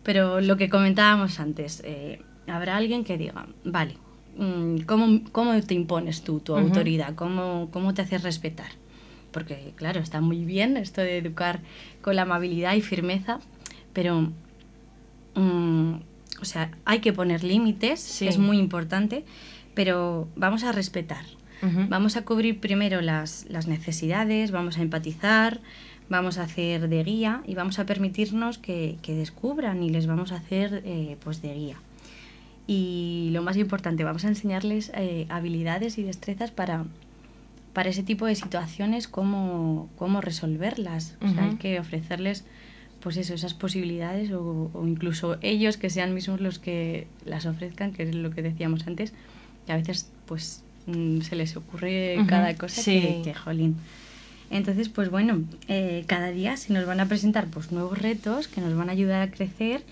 pero 0.02 0.40
lo 0.40 0.56
que 0.56 0.68
comentábamos 0.68 1.38
antes, 1.38 1.80
eh, 1.84 2.20
habrá 2.48 2.76
alguien 2.76 3.04
que 3.04 3.16
diga, 3.16 3.46
vale, 3.62 3.94
cómo, 4.86 5.20
cómo 5.32 5.60
te 5.60 5.74
impones 5.74 6.22
tú, 6.22 6.40
tu 6.40 6.56
autoridad, 6.56 7.14
cómo, 7.14 7.68
cómo 7.72 7.92
te 7.94 8.02
haces 8.02 8.22
respetar. 8.22 8.70
Porque, 9.32 9.72
claro, 9.76 10.00
está 10.00 10.20
muy 10.20 10.44
bien 10.44 10.76
esto 10.76 11.02
de 11.02 11.18
educar 11.18 11.60
con 12.00 12.16
la 12.16 12.22
amabilidad 12.22 12.74
y 12.74 12.80
firmeza, 12.80 13.38
pero, 13.92 14.32
mm, 15.34 15.92
o 16.40 16.44
sea, 16.44 16.70
hay 16.84 17.00
que 17.00 17.12
poner 17.12 17.44
límites, 17.44 18.22
es 18.22 18.38
muy 18.38 18.58
importante, 18.58 19.24
pero 19.74 20.28
vamos 20.36 20.64
a 20.64 20.72
respetar. 20.72 21.24
Vamos 21.90 22.16
a 22.16 22.24
cubrir 22.24 22.58
primero 22.58 23.02
las, 23.02 23.44
las 23.50 23.68
necesidades, 23.68 24.50
vamos 24.50 24.78
a 24.78 24.82
empatizar, 24.82 25.60
vamos 26.08 26.38
a 26.38 26.44
hacer 26.44 26.88
de 26.88 27.04
guía 27.04 27.42
y 27.46 27.54
vamos 27.54 27.78
a 27.78 27.84
permitirnos 27.84 28.56
que, 28.56 28.96
que 29.02 29.14
descubran 29.14 29.82
y 29.82 29.90
les 29.90 30.06
vamos 30.06 30.32
a 30.32 30.36
hacer 30.36 30.80
eh, 30.86 31.18
pues 31.22 31.42
de 31.42 31.54
guía. 31.54 31.76
Y 32.72 33.30
lo 33.32 33.42
más 33.42 33.56
importante, 33.56 34.04
vamos 34.04 34.24
a 34.24 34.28
enseñarles 34.28 34.92
eh, 34.94 35.26
habilidades 35.28 35.98
y 35.98 36.04
destrezas 36.04 36.52
para, 36.52 36.84
para 37.72 37.90
ese 37.90 38.04
tipo 38.04 38.26
de 38.26 38.36
situaciones, 38.36 39.08
cómo, 39.08 39.88
cómo 39.98 40.20
resolverlas. 40.20 41.16
O 41.20 41.28
sea, 41.28 41.46
hay 41.46 41.56
que 41.56 41.80
ofrecerles 41.80 42.44
pues 43.00 43.16
eso, 43.16 43.34
esas 43.34 43.54
posibilidades 43.54 44.30
o, 44.30 44.70
incluso 44.86 45.36
ellos 45.40 45.78
que 45.78 45.90
sean 45.90 46.14
mismos 46.14 46.40
los 46.40 46.60
que 46.60 47.08
las 47.24 47.44
ofrezcan, 47.44 47.90
que 47.90 48.04
es 48.04 48.14
lo 48.14 48.30
que 48.30 48.40
decíamos 48.40 48.86
antes, 48.86 49.14
que 49.66 49.72
a 49.72 49.76
veces 49.76 50.08
pues 50.26 50.62
mm, 50.86 51.22
se 51.22 51.34
les 51.34 51.56
ocurre 51.56 52.24
cada 52.28 52.54
cosa 52.54 52.84
que, 52.84 53.22
que, 53.24 53.34
jolín. 53.34 53.78
Entonces, 54.48 54.88
pues 54.88 55.10
bueno, 55.10 55.42
eh, 55.66 56.04
cada 56.06 56.30
día 56.30 56.56
se 56.56 56.72
nos 56.72 56.86
van 56.86 57.00
a 57.00 57.06
presentar 57.06 57.48
pues 57.48 57.72
nuevos 57.72 57.98
retos 57.98 58.46
que 58.46 58.60
nos 58.60 58.76
van 58.76 58.90
a 58.90 58.92
ayudar 58.92 59.22
a 59.22 59.30
crecer 59.32 59.82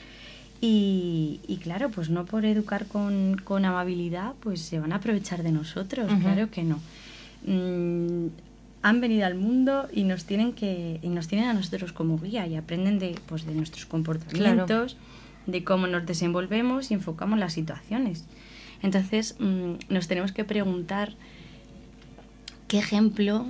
y, 0.60 1.40
y 1.46 1.58
claro, 1.58 1.90
pues 1.90 2.10
no 2.10 2.24
por 2.24 2.44
educar 2.44 2.86
con, 2.86 3.40
con, 3.44 3.64
amabilidad, 3.64 4.34
pues 4.40 4.60
se 4.60 4.80
van 4.80 4.92
a 4.92 4.96
aprovechar 4.96 5.42
de 5.42 5.52
nosotros, 5.52 6.10
claro 6.20 6.50
que 6.50 6.64
no. 6.64 6.80
Mm, 7.46 8.28
han 8.82 9.00
venido 9.00 9.26
al 9.26 9.34
mundo 9.34 9.88
y 9.92 10.04
nos 10.04 10.24
tienen 10.24 10.52
que 10.52 11.00
y 11.02 11.08
nos 11.08 11.28
tienen 11.28 11.48
a 11.48 11.52
nosotros 11.52 11.92
como 11.92 12.18
guía 12.18 12.46
y 12.46 12.56
aprenden 12.56 12.98
de, 12.98 13.14
pues, 13.26 13.46
de 13.46 13.54
nuestros 13.54 13.86
comportamientos, 13.86 14.96
de 15.46 15.64
cómo 15.64 15.86
nos 15.86 16.06
desenvolvemos 16.06 16.90
y 16.90 16.94
enfocamos 16.94 17.38
las 17.38 17.52
situaciones. 17.52 18.24
Entonces, 18.82 19.36
mm, 19.38 19.74
nos 19.88 20.08
tenemos 20.08 20.32
que 20.32 20.44
preguntar 20.44 21.14
qué 22.66 22.78
ejemplo 22.78 23.46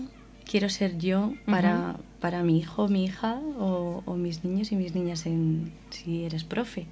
quiero 0.49 0.69
ser 0.69 0.99
yo 0.99 1.35
para, 1.47 1.97
para 2.21 2.43
mi 2.43 2.59
hijo, 2.59 2.89
mi 2.89 3.05
hija 3.05 3.41
o, 3.59 4.03
o, 4.05 4.15
mis 4.17 4.45
niños 4.45 4.73
y 4.73 4.77
mis 4.77 4.95
niñas 4.95 5.27
en, 5.27 5.73
si 5.91 6.25
eres 6.25 6.45
profe. 6.45 6.87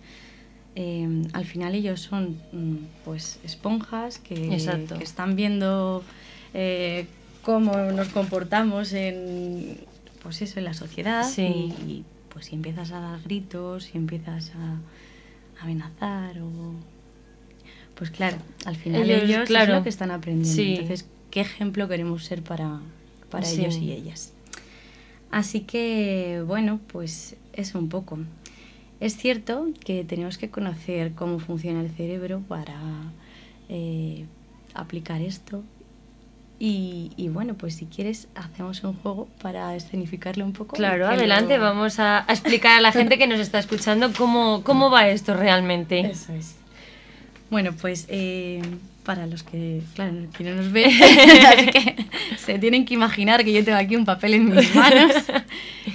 Em, 0.74 1.22
al 1.32 1.46
final 1.46 1.74
ellos 1.74 2.00
son 2.00 2.38
mm, 2.52 2.76
pues 3.04 3.40
esponjas 3.44 4.18
que, 4.18 4.34
que 4.34 5.02
están 5.02 5.34
viendo 5.34 6.04
eh, 6.52 7.06
cómo 7.40 7.74
nos 7.92 8.08
comportamos 8.08 8.92
en 8.92 9.78
pues 10.22 10.42
eso 10.42 10.58
en 10.58 10.66
la 10.66 10.74
sociedad 10.74 11.26
y, 11.38 12.04
pues 12.28 12.46
si 12.46 12.56
empiezas 12.56 12.92
a 12.92 13.00
dar 13.00 13.22
gritos 13.22 13.84
si 13.84 13.96
empiezas 13.96 14.50
a, 14.50 15.62
amenazar 15.62 16.38
o 16.40 16.74
pues 17.94 18.10
claro 18.10 18.36
al 18.66 18.76
final 18.76 19.08
ellos, 19.08 19.46
claro. 19.46 19.72
es 19.72 19.78
lo 19.78 19.82
que 19.82 19.88
están 19.88 20.10
aprendiendo 20.10 20.62
entonces 20.62 21.06
qué 21.30 21.40
ejemplo 21.40 21.88
queremos 21.88 22.22
ser 22.26 22.42
para 22.42 22.80
para 23.30 23.48
ellos 23.48 23.76
y 23.78 23.92
ellas. 23.92 24.32
Así 25.30 25.60
que, 25.60 26.42
bueno, 26.46 26.80
pues 26.86 27.36
eso 27.52 27.78
un 27.78 27.88
poco. 27.88 28.18
Es 29.00 29.16
cierto 29.16 29.66
que 29.84 30.04
tenemos 30.04 30.38
que 30.38 30.50
conocer 30.50 31.12
cómo 31.12 31.38
funciona 31.38 31.80
el 31.80 31.90
cerebro 31.90 32.42
para 32.48 32.80
eh, 33.68 34.24
aplicar 34.74 35.20
esto. 35.20 35.62
Y, 36.58 37.28
bueno, 37.34 37.52
pues 37.52 37.74
si 37.74 37.84
quieres, 37.84 38.28
hacemos 38.34 38.82
un 38.82 38.94
juego 38.94 39.28
para 39.42 39.76
escenificarlo 39.76 40.42
un 40.42 40.54
poco. 40.54 40.74
Claro, 40.74 41.06
adelante, 41.06 41.58
vamos 41.58 41.98
a, 41.98 42.24
explicar 42.30 42.78
a 42.78 42.80
la 42.80 42.92
gente 42.92 43.18
que 43.18 43.26
nos 43.26 43.40
está 43.40 43.58
escuchando 43.58 44.10
cómo, 44.16 44.62
cómo 44.64 44.90
va 44.90 45.06
esto 45.08 45.34
realmente. 45.34 46.00
Eso 46.00 46.32
es. 46.32 46.56
Bueno, 47.50 47.72
pues 47.78 48.06
eh, 48.08 48.62
para 49.06 49.26
los 49.26 49.44
que, 49.44 49.80
claro, 49.94 50.14
que 50.36 50.42
no 50.42 50.56
nos 50.56 50.72
ven, 50.72 50.90
así 51.46 51.66
que 51.68 51.96
se 52.36 52.58
tienen 52.58 52.84
que 52.84 52.92
imaginar 52.92 53.44
que 53.44 53.52
yo 53.52 53.64
tengo 53.64 53.78
aquí 53.78 53.94
un 53.94 54.04
papel 54.04 54.34
en 54.34 54.54
mis 54.54 54.74
manos. 54.74 55.12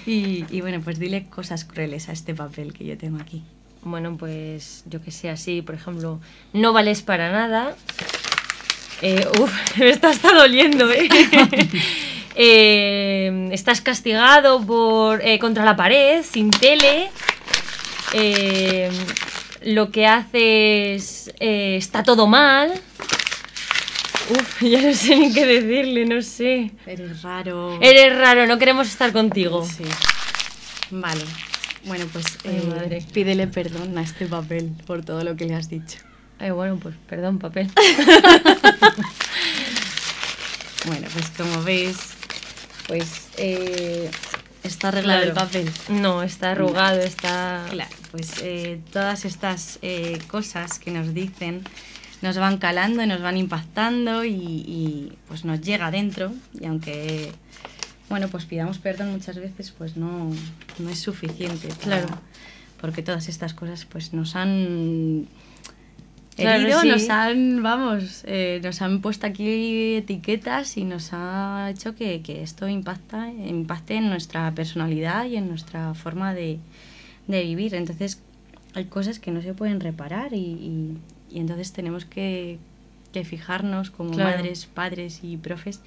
Y, 0.05 0.45
y, 0.49 0.61
bueno, 0.61 0.81
pues 0.81 0.97
dile 0.97 1.25
cosas 1.25 1.63
crueles 1.63 2.09
a 2.09 2.13
este 2.13 2.33
papel 2.33 2.73
que 2.73 2.85
yo 2.85 2.97
tengo 2.97 3.21
aquí. 3.21 3.43
Bueno, 3.83 4.17
pues 4.17 4.83
yo 4.89 5.01
que 5.01 5.11
sé, 5.11 5.29
así, 5.29 5.61
por 5.61 5.75
ejemplo, 5.75 6.19
no 6.53 6.73
vales 6.73 7.03
para 7.03 7.31
nada. 7.31 7.75
Eh, 9.01 9.27
uf, 9.39 9.77
me 9.77 9.89
está 9.89 10.09
hasta 10.09 10.33
doliendo, 10.33 10.89
¿eh? 10.91 11.07
eh 12.35 13.49
estás 13.51 13.81
castigado 13.81 14.65
por 14.65 15.21
eh, 15.23 15.37
contra 15.37 15.65
la 15.65 15.75
pared, 15.75 16.23
sin 16.23 16.49
tele. 16.49 17.09
Eh, 18.13 18.89
lo 19.63 19.91
que 19.91 20.07
haces 20.07 21.33
eh, 21.39 21.75
está 21.77 22.03
todo 22.03 22.27
mal. 22.27 22.71
Uf, 24.29 24.61
ya 24.69 24.81
no 24.81 24.93
sé 24.93 25.15
ni 25.17 25.33
qué 25.33 25.45
decirle, 25.45 26.05
no 26.05 26.21
sé. 26.21 26.71
Eres 26.85 27.21
raro. 27.21 27.79
Eres 27.81 28.17
raro, 28.17 28.47
no 28.47 28.57
queremos 28.57 28.87
estar 28.87 29.11
contigo. 29.11 29.65
Sí. 29.65 29.83
Vale. 30.91 31.23
Bueno, 31.85 32.05
pues 32.11 32.25
eh, 32.43 33.03
pídele 33.11 33.47
perdón 33.47 33.97
a 33.97 34.03
este 34.03 34.27
papel 34.27 34.71
por 34.85 35.03
todo 35.03 35.23
lo 35.23 35.35
que 35.35 35.45
le 35.45 35.55
has 35.55 35.67
dicho. 35.67 35.97
Ay, 36.37 36.51
bueno, 36.51 36.77
pues 36.77 36.93
perdón, 37.07 37.39
papel. 37.39 37.71
bueno, 40.85 41.07
pues 41.11 41.29
como 41.37 41.63
veis, 41.63 41.97
pues 42.87 43.29
eh, 43.37 44.11
está 44.63 44.89
arreglado 44.89 45.23
el 45.23 45.33
papel. 45.33 45.71
No, 45.89 46.21
está 46.21 46.51
arrugado, 46.51 46.99
está... 46.99 47.65
Claro 47.69 48.00
pues 48.11 48.41
eh, 48.43 48.79
todas 48.91 49.25
estas 49.25 49.79
eh, 49.81 50.19
cosas 50.27 50.79
que 50.79 50.91
nos 50.91 51.13
dicen 51.13 51.63
nos 52.21 52.37
van 52.37 52.57
calando 52.57 53.01
y 53.01 53.07
nos 53.07 53.21
van 53.21 53.37
impactando 53.37 54.25
y, 54.25 55.13
pues 55.27 55.43
nos 55.43 55.61
llega 55.61 55.89
dentro 55.89 56.31
y 56.59 56.65
aunque 56.65 57.31
bueno 58.09 58.27
pues 58.27 58.45
pidamos 58.45 58.77
perdón 58.77 59.11
muchas 59.11 59.37
veces 59.37 59.71
pues 59.71 59.97
no, 59.97 60.31
no 60.77 60.89
es 60.89 60.99
suficiente 60.99 61.69
claro. 61.81 62.07
porque 62.79 63.01
todas 63.01 63.27
estas 63.27 63.53
cosas 63.53 63.85
pues 63.85 64.13
nos 64.13 64.35
han 64.35 65.27
herido 66.37 66.83
nos 66.83 67.09
han 67.09 67.63
vamos 67.63 68.23
eh, 68.27 68.59
nos 68.63 68.81
han 68.81 69.01
puesto 69.01 69.25
aquí 69.25 69.95
etiquetas 69.95 70.77
y 70.77 70.83
nos 70.83 71.09
ha 71.13 71.69
hecho 71.71 71.95
que, 71.95 72.21
que 72.21 72.43
esto 72.43 72.67
impacta 72.67 73.29
impacte 73.29 73.95
en 73.95 74.09
nuestra 74.09 74.51
personalidad 74.51 75.25
y 75.25 75.37
en 75.37 75.47
nuestra 75.47 75.93
forma 75.95 76.33
de, 76.33 76.59
de 77.31 77.43
vivir. 77.43 77.75
Entonces 77.75 78.21
hay 78.73 78.85
cosas 78.85 79.19
que 79.19 79.31
no 79.31 79.41
se 79.41 79.53
pueden 79.53 79.79
reparar 79.79 80.33
y, 80.33 80.97
y, 81.29 81.39
entonces 81.39 81.71
tenemos 81.73 82.05
que, 82.05 82.57
que 83.13 83.23
fijarnos 83.23 83.89
como 83.89 84.13
madres, 84.13 84.65
padres 84.65 85.21
y 85.23 85.37
profes 85.37 85.81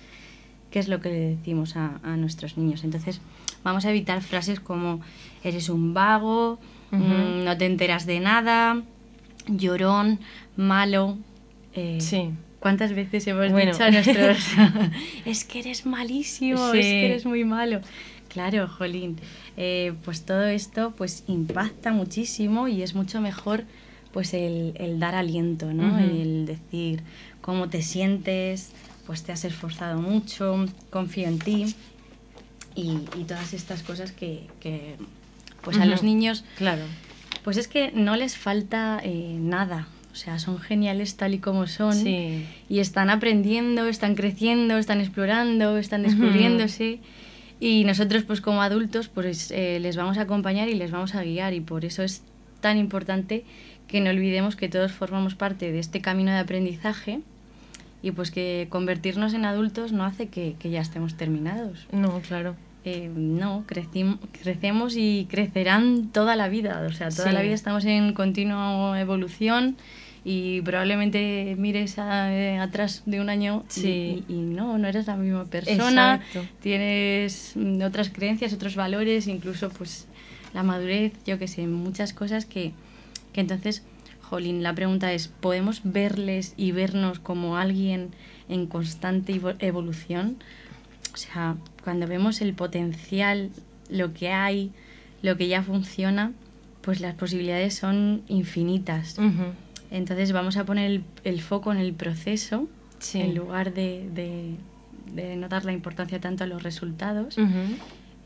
qué 0.70 0.80
es 0.80 0.88
lo 0.88 1.00
que 1.00 1.08
le 1.08 1.20
decimos 1.36 1.76
a, 1.76 2.00
a, 2.02 2.16
nuestros 2.16 2.58
niños. 2.58 2.82
Entonces 2.82 3.20
vamos 3.62 3.84
a 3.84 3.90
evitar 3.90 4.20
frases 4.22 4.58
como 4.58 5.00
eres 5.44 5.68
un 5.68 5.94
vago, 5.94 6.58
mm, 6.90 7.44
no 7.44 7.56
te 7.56 7.66
enteras 7.66 8.06
de 8.06 8.18
nada, 8.18 8.82
llorón, 9.46 10.18
malo. 10.56 11.16
Eh, 11.74 11.98
sí. 12.00 12.30
¿Cuántas 12.58 12.92
veces 12.92 13.26
hemos 13.28 13.54
dicho 13.54 13.84
a 13.84 13.90
nuestros... 13.90 14.38
es 15.24 15.44
que 15.44 15.60
eres 15.60 15.86
malísimo, 15.86 16.72
es 16.72 16.84
que 16.84 17.06
eres 17.06 17.24
muy 17.26 17.44
malo. 17.44 17.80
Claro, 18.34 18.66
Jolín. 18.66 19.16
Eh, 19.56 19.94
pues 20.04 20.22
todo 20.22 20.44
esto 20.44 20.92
pues 20.96 21.22
impacta 21.28 21.92
muchísimo 21.92 22.66
y 22.66 22.82
es 22.82 22.96
mucho 22.96 23.20
mejor 23.20 23.62
pues 24.12 24.34
el, 24.34 24.74
dar 24.98 25.14
aliento, 25.14 25.72
¿no? 25.72 25.98
El 25.98 26.44
decir 26.46 27.02
cómo 27.40 27.68
te 27.68 27.80
sientes, 27.82 28.72
pues 29.06 29.22
te 29.22 29.32
has 29.32 29.44
esforzado 29.44 30.00
mucho, 30.00 30.66
confío 30.90 31.28
en 31.28 31.38
ti 31.38 31.74
y, 32.74 32.98
todas 33.26 33.54
estas 33.54 33.82
cosas 33.82 34.12
que, 34.12 34.46
pues 35.62 35.78
a 35.78 35.84
los 35.84 36.02
niños, 36.02 36.44
claro, 36.56 36.84
pues 37.42 37.56
es 37.56 37.68
que 37.68 37.92
no 37.92 38.16
les 38.16 38.36
falta 38.36 39.00
eh, 39.02 39.36
nada. 39.38 39.88
O 40.12 40.16
sea, 40.16 40.38
son 40.38 40.60
geniales 40.60 41.16
tal 41.16 41.34
y 41.34 41.38
como 41.38 41.66
son 41.66 42.06
y 42.06 42.46
están 42.68 43.10
aprendiendo, 43.10 43.88
están 43.88 44.14
creciendo, 44.14 44.78
están 44.78 45.00
explorando, 45.00 45.76
están 45.76 46.02
descubriéndose. 46.02 47.00
Y 47.60 47.84
nosotros, 47.84 48.24
pues 48.24 48.40
como 48.40 48.62
adultos, 48.62 49.08
pues 49.08 49.50
eh, 49.50 49.78
les 49.80 49.96
vamos 49.96 50.18
a 50.18 50.22
acompañar 50.22 50.68
y 50.68 50.74
les 50.74 50.90
vamos 50.90 51.14
a 51.14 51.22
guiar 51.22 51.54
y 51.54 51.60
por 51.60 51.84
eso 51.84 52.02
es 52.02 52.22
tan 52.60 52.78
importante 52.78 53.44
que 53.86 54.00
no 54.00 54.10
olvidemos 54.10 54.56
que 54.56 54.68
todos 54.68 54.92
formamos 54.92 55.34
parte 55.34 55.70
de 55.70 55.78
este 55.78 56.00
camino 56.00 56.32
de 56.32 56.38
aprendizaje 56.38 57.20
y 58.02 58.10
pues 58.10 58.30
que 58.30 58.66
convertirnos 58.70 59.34
en 59.34 59.44
adultos 59.44 59.92
no 59.92 60.04
hace 60.04 60.28
que, 60.28 60.56
ya 60.62 60.80
estemos 60.80 61.16
terminados. 61.16 61.86
No, 61.92 62.20
claro. 62.20 62.56
Eh, 62.84 63.10
no, 63.14 63.64
crecemos 63.66 64.94
y 64.96 65.26
crecerán 65.30 66.08
toda 66.08 66.36
la 66.36 66.48
vida, 66.50 66.84
o 66.86 66.92
sea, 66.92 67.08
toda 67.08 67.32
la 67.32 67.40
vida 67.40 67.54
estamos 67.54 67.86
en 67.86 68.12
continua 68.12 69.00
evolución 69.00 69.76
y 70.24 70.62
probablemente 70.62 71.54
mires 71.58 71.96
eh, 71.98 72.58
atrás 72.60 73.02
de 73.04 73.20
un 73.20 73.28
año 73.28 73.64
Sí. 73.68 74.24
y, 74.28 74.32
y 74.32 74.36
no, 74.40 74.78
no 74.78 74.88
eres 74.88 75.06
la 75.06 75.16
misma 75.16 75.44
persona, 75.44 76.14
Exacto. 76.16 76.48
tienes 76.60 77.52
mm, 77.54 77.82
otras 77.82 78.08
creencias, 78.10 78.52
otros 78.52 78.74
valores, 78.76 79.26
incluso 79.26 79.68
pues 79.70 80.06
la 80.54 80.62
madurez, 80.62 81.12
yo 81.26 81.38
que 81.38 81.46
sé, 81.48 81.66
muchas 81.66 82.12
cosas 82.14 82.46
que, 82.46 82.72
que 83.32 83.40
entonces, 83.40 83.82
Jolín, 84.22 84.62
la 84.62 84.74
pregunta 84.74 85.12
es, 85.12 85.28
¿podemos 85.28 85.80
verles 85.84 86.54
y 86.56 86.72
vernos 86.72 87.18
como 87.18 87.56
alguien 87.58 88.10
en 88.48 88.66
constante 88.66 89.34
evo- 89.34 89.56
evolución? 89.58 90.36
O 91.12 91.16
sea, 91.16 91.56
cuando 91.82 92.06
vemos 92.06 92.40
el 92.40 92.54
potencial, 92.54 93.50
lo 93.90 94.14
que 94.14 94.30
hay, 94.30 94.72
lo 95.22 95.36
que 95.36 95.48
ya 95.48 95.62
funciona, 95.62 96.32
pues 96.80 97.00
las 97.00 97.14
posibilidades 97.14 97.74
son 97.74 98.22
infinitas. 98.28 99.18
Ujú. 99.18 99.52
Entonces 99.94 100.32
vamos 100.32 100.56
a 100.56 100.64
poner 100.64 100.90
el, 100.90 101.04
el 101.24 101.40
foco 101.40 101.72
en 101.72 101.78
el 101.78 101.94
proceso 101.94 102.68
Sí. 102.98 103.20
en 103.20 103.34
lugar 103.34 103.74
de, 103.74 104.08
de- 104.12 104.56
de 105.14 105.36
no 105.36 105.48
dar 105.48 105.64
la 105.64 105.72
importancia 105.72 106.18
tanto 106.20 106.42
a 106.44 106.46
los 106.46 106.62
resultados. 106.62 107.36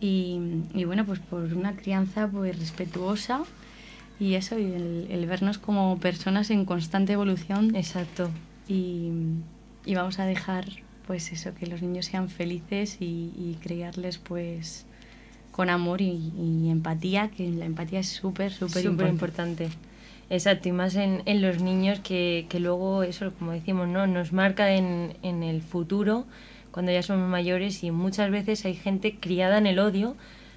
Y, 0.01 0.39
y 0.75 0.85
bueno, 0.85 1.05
pues 1.05 1.19
por 1.19 1.43
una 1.55 1.75
crianza 1.75 2.29
pues 2.29 2.57
respetuosa 2.59 3.43
y 4.21 4.35
eso, 4.35 4.59
y 4.59 4.65
el, 4.73 5.09
el 5.11 5.27
vernos 5.27 5.59
como 5.59 5.99
personas 5.99 6.51
en 6.51 6.65
constante 6.65 7.13
evolución 7.15 7.75
Exacto. 7.75 8.31
y, 8.69 9.11
y 9.85 9.95
vamos 9.95 10.19
a 10.21 10.25
dejar 10.27 10.67
pues 11.07 11.33
eso, 11.33 11.55
que 11.55 11.67
los 11.67 11.83
niños 11.83 12.07
sean 12.07 12.29
felices 12.29 12.99
y, 13.01 13.33
y 13.37 13.57
criarles 13.61 14.19
pues 14.19 14.87
con 15.51 15.71
amor 15.71 16.01
y, 16.01 16.33
y 16.37 16.69
empatía, 16.71 17.29
que 17.31 17.51
la 17.51 17.65
empatía 17.65 17.99
es 18.01 18.09
súper, 18.09 18.53
súper 18.53 18.83
Súper 18.85 19.09
importante. 19.09 19.65
importante. 19.65 19.88
Exacto, 20.31 20.69
y 20.69 20.73
más 20.73 20.95
en, 20.95 21.23
en 21.25 21.41
los 21.41 21.63
niños 21.63 22.01
que, 22.01 22.47
que 22.51 22.61
luego, 22.61 23.03
eso, 23.03 23.33
como 23.39 23.53
decimos, 23.53 23.89
¿no? 23.89 24.07
nos 24.07 24.33
marca 24.33 24.75
en, 24.75 25.17
en 25.23 25.43
el 25.43 25.63
futuro, 25.63 26.27
cuando 26.71 26.93
ya 26.93 27.03
somos 27.03 27.29
mayores, 27.29 27.83
y 27.83 27.91
muchas 27.91 28.31
veces 28.31 28.65
hay 28.67 28.75
gente 28.75 29.17
criada 29.19 29.57
en 29.59 29.67
el 29.67 29.79
odio, 29.79 30.17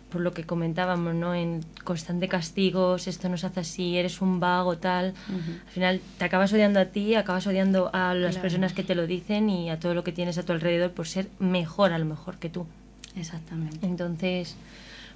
por 0.10 0.20
lo 0.20 0.34
que 0.34 0.44
comentábamos, 0.44 1.16
¿no? 1.16 1.34
En 1.34 1.62
constante 1.86 2.28
castigos, 2.28 3.08
esto 3.08 3.30
nos 3.30 3.46
hace 3.46 3.62
así, 3.62 3.98
eres 3.98 4.22
un 4.22 4.42
vago, 4.42 4.78
tal. 4.78 5.14
Ujú. 5.30 5.52
Al 5.66 5.72
final 5.72 6.02
te 6.18 6.26
acabas 6.26 6.52
odiando 6.52 6.82
a 6.82 6.86
ti, 6.88 7.16
acabas 7.16 7.48
odiando 7.48 7.90
a 7.94 8.14
las 8.14 8.32
Claro. 8.34 8.42
personas 8.42 8.74
que 8.74 8.84
te 8.84 8.94
lo 8.94 9.08
dicen 9.08 9.50
y 9.50 9.70
a 9.70 9.80
todo 9.80 9.94
lo 9.94 10.04
que 10.04 10.12
tienes 10.12 10.38
a 10.38 10.44
tu 10.44 10.52
alrededor 10.52 10.92
por 10.92 11.08
ser 11.08 11.30
mejor 11.40 11.94
a 11.94 11.98
lo 11.98 12.04
mejor 12.04 12.40
que 12.40 12.50
tú. 12.50 12.68
Exactamente. 13.16 13.86
Entonces, 13.86 14.58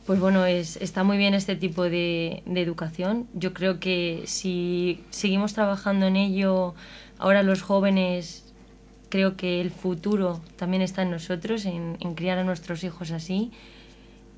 pues 0.05 0.19
bueno, 0.19 0.45
es, 0.45 0.77
está 0.77 1.03
muy 1.03 1.17
bien 1.17 1.33
este 1.33 1.55
tipo 1.55 1.83
de, 1.83 2.43
educación. 2.45 3.27
Yo 3.33 3.53
creo 3.53 3.79
que 3.79 4.23
si 4.25 5.03
seguimos 5.09 5.53
trabajando 5.53 6.05
en 6.05 6.15
ello, 6.15 6.75
ahora 7.17 7.41
los 7.41 7.63
jóvenes, 7.63 8.53
creo 9.09 9.35
que 9.35 9.61
el 9.61 9.71
futuro 9.71 10.41
también 10.57 10.83
está 10.83 11.01
en 11.01 11.11
nosotros, 11.11 11.65
en, 11.65 11.97
en 11.99 12.13
criar 12.13 12.37
a 12.37 12.43
nuestros 12.43 12.83
hijos 12.83 13.11
así. 13.11 13.51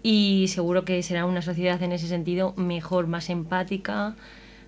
Y 0.03 0.45
seguro 0.47 0.85
que 0.85 1.03
será 1.03 1.25
una 1.25 1.41
sociedad 1.41 1.81
en 1.83 1.91
ese 1.91 2.07
sentido 2.07 2.53
mejor, 2.55 3.07
más 3.07 3.29
empática, 3.29 4.15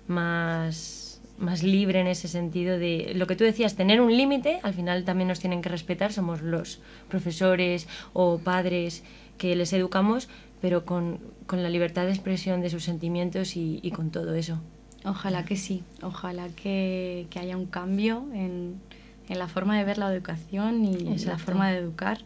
más, 0.06 1.22
más 1.38 1.62
libre 1.62 2.00
en 2.00 2.08
ese 2.08 2.28
sentido 2.28 2.78
de 2.78 3.12
lo 3.14 3.26
que 3.26 3.36
tú 3.36 3.44
decías, 3.44 3.74
tener 3.74 4.02
un 4.02 4.14
límite, 4.14 4.60
al 4.62 4.74
final 4.74 5.04
también 5.04 5.28
nos 5.28 5.40
tienen 5.40 5.62
que 5.62 5.70
respetar, 5.70 6.12
somos 6.12 6.42
los 6.42 6.80
profesores 7.08 7.88
o 8.12 8.38
padres 8.38 9.02
que 9.38 9.56
les 9.56 9.72
educamos, 9.72 10.28
pero 10.60 10.84
con, 10.84 11.18
con 11.46 11.62
la 11.62 11.68
libertad 11.68 12.04
de 12.04 12.10
expresión 12.10 12.60
de 12.60 12.70
sus 12.70 12.84
sentimientos 12.84 13.56
y, 13.56 13.80
y 13.82 13.90
con 13.90 14.10
todo 14.10 14.34
eso. 14.34 14.60
Ojalá 15.04 15.44
que 15.44 15.56
sí, 15.56 15.82
ojalá 16.02 16.48
que, 16.48 17.26
que 17.30 17.38
haya 17.38 17.56
un 17.56 17.66
cambio 17.66 18.24
en, 18.34 18.80
en 19.28 19.38
la 19.38 19.48
forma 19.48 19.78
de 19.78 19.84
ver 19.84 19.98
la 19.98 20.12
educación 20.12 20.84
y 20.84 20.98
la 20.98 21.12
Exacto. 21.12 21.44
forma 21.44 21.70
de 21.70 21.78
educar. 21.78 22.18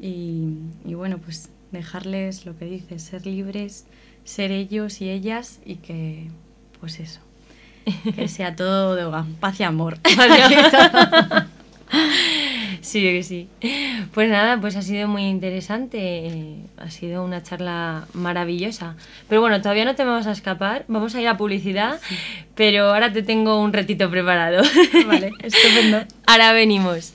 Y, 0.00 0.54
y 0.84 0.94
bueno, 0.94 1.18
pues 1.18 1.50
dejarles 1.70 2.46
lo 2.46 2.56
que 2.56 2.64
dices, 2.64 3.02
ser 3.02 3.26
libres, 3.26 3.86
ser 4.24 4.52
ellos 4.52 5.00
y 5.00 5.10
ellas 5.10 5.60
y 5.64 5.76
que, 5.76 6.28
pues 6.80 7.00
eso, 7.00 7.20
que 8.14 8.28
sea 8.28 8.56
todo 8.56 8.94
de 8.94 9.24
paz 9.40 9.60
y 9.60 9.64
amor. 9.64 9.98
Sí, 12.92 13.00
que 13.00 13.22
sí. 13.22 13.48
Pues 14.12 14.28
nada, 14.28 14.60
pues 14.60 14.74
ha 14.74 14.82
sido 14.82 15.06
muy 15.06 15.22
interesante, 15.26 16.56
ha 16.76 16.90
sido 16.90 17.24
una 17.24 17.42
charla 17.42 18.06
maravillosa. 18.12 18.96
Pero 19.28 19.40
bueno, 19.40 19.62
todavía 19.62 19.84
no 19.84 19.94
te 19.94 20.04
vamos 20.04 20.26
a 20.26 20.32
escapar, 20.32 20.84
vamos 20.88 21.14
a 21.14 21.20
ir 21.20 21.28
a 21.28 21.36
publicidad, 21.36 22.00
pero 22.56 22.92
ahora 22.92 23.12
te 23.12 23.22
tengo 23.22 23.60
un 23.60 23.72
retito 23.72 24.10
preparado. 24.10 24.62
Vale, 25.06 25.30
estupendo. 25.42 26.04
Ahora 26.26 26.52
venimos. 26.52 27.14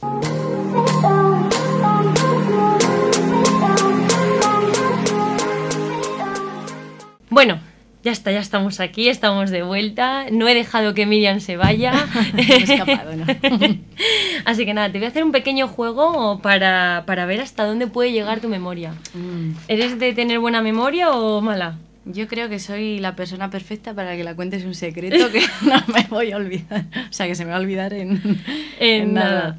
Bueno, 7.29 7.59
ya 8.07 8.13
está, 8.13 8.31
ya 8.31 8.39
estamos 8.39 8.79
aquí, 8.79 9.09
estamos 9.09 9.49
de 9.51 9.63
vuelta. 9.63 10.27
No 10.31 10.47
he 10.47 10.53
dejado 10.53 10.93
que 10.93 11.05
Miriam 11.05 11.41
se 11.41 11.57
vaya. 11.57 11.91
He 12.37 12.63
escapado, 12.63 13.13
¿no? 13.17 13.25
Así 14.45 14.65
que 14.65 14.73
nada, 14.73 14.89
te 14.89 14.97
voy 14.97 15.07
a 15.07 15.09
hacer 15.09 15.25
un 15.25 15.33
pequeño 15.33 15.67
juego 15.67 16.39
para, 16.39 17.03
para 17.05 17.25
ver 17.25 17.41
hasta 17.41 17.65
dónde 17.65 17.87
puede 17.87 18.13
llegar 18.13 18.39
tu 18.39 18.47
memoria. 18.47 18.93
Mm. 19.13 19.51
¿Eres 19.67 19.99
de 19.99 20.13
tener 20.13 20.39
buena 20.39 20.61
memoria 20.61 21.11
o 21.11 21.41
mala? 21.41 21.79
Yo 22.05 22.29
creo 22.29 22.47
que 22.47 22.59
soy 22.59 22.99
la 22.99 23.17
persona 23.17 23.49
perfecta 23.49 23.93
para 23.93 24.15
que 24.15 24.23
la 24.23 24.37
cuentes 24.37 24.63
un 24.63 24.73
secreto 24.73 25.29
que 25.29 25.41
no 25.63 25.83
me 25.93 26.03
voy 26.09 26.31
a 26.31 26.37
olvidar. 26.37 26.85
O 27.09 27.13
sea, 27.13 27.27
que 27.27 27.35
se 27.35 27.43
me 27.43 27.51
va 27.51 27.57
a 27.57 27.59
olvidar 27.59 27.91
en, 27.91 28.21
En 28.79 29.15
nada. 29.15 29.57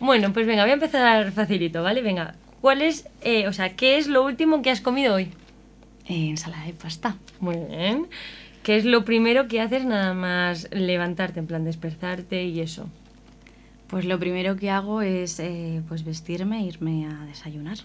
Bueno, 0.00 0.32
pues 0.32 0.46
venga, 0.46 0.62
voy 0.62 0.70
a 0.70 0.74
empezar 0.74 1.32
facilito, 1.32 1.82
¿vale? 1.82 2.00
Venga, 2.00 2.34
¿cuál 2.62 2.80
es, 2.80 3.06
eh, 3.20 3.46
o 3.46 3.52
sea, 3.52 3.76
qué 3.76 3.98
es 3.98 4.06
lo 4.06 4.24
último 4.24 4.62
que 4.62 4.70
has 4.70 4.80
comido 4.80 5.12
hoy? 5.16 5.28
Eh, 6.08 6.28
ensalada 6.30 6.64
de 6.66 6.72
pasta. 6.72 7.16
Muy 7.40 7.56
bien. 7.56 8.06
¿Qué 8.62 8.76
es 8.76 8.84
lo 8.84 9.04
primero 9.04 9.48
que 9.48 9.60
haces 9.60 9.84
nada 9.84 10.14
más 10.14 10.68
levantarte, 10.72 11.40
en 11.40 11.46
plan 11.46 11.64
despertarte 11.64 12.44
y 12.44 12.60
eso? 12.60 12.88
Pues 13.88 14.04
lo 14.04 14.18
primero 14.18 14.56
que 14.56 14.70
hago 14.70 15.02
es 15.02 15.38
eh, 15.40 15.82
pues 15.88 16.04
vestirme 16.04 16.60
e 16.60 16.62
irme 16.62 17.06
a 17.06 17.24
desayunar. 17.26 17.78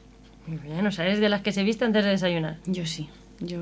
Muy 0.46 0.58
bien, 0.60 0.86
o 0.88 0.92
sea, 0.92 1.06
eres 1.06 1.20
de 1.20 1.30
las 1.30 1.42
que 1.42 1.52
se 1.52 1.64
viste 1.64 1.84
antes 1.84 2.06
de 2.06 2.12
desayunar. 2.12 2.58
Yo 2.66 2.86
sí. 2.86 3.10
Yo 3.40 3.58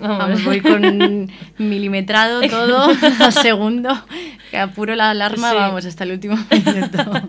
Vamos. 0.00 0.18
vamos, 0.18 0.44
voy 0.44 0.60
con 0.60 1.30
milimetrado 1.58 2.40
todo 2.48 2.90
a 3.20 3.30
segundo. 3.30 3.90
Que 4.50 4.58
apuro 4.58 4.94
la 4.94 5.10
alarma, 5.10 5.50
Sí. 5.50 5.56
vamos, 5.56 5.84
hasta 5.86 6.04
el 6.04 6.12
último 6.12 6.36
minuto. 6.50 6.98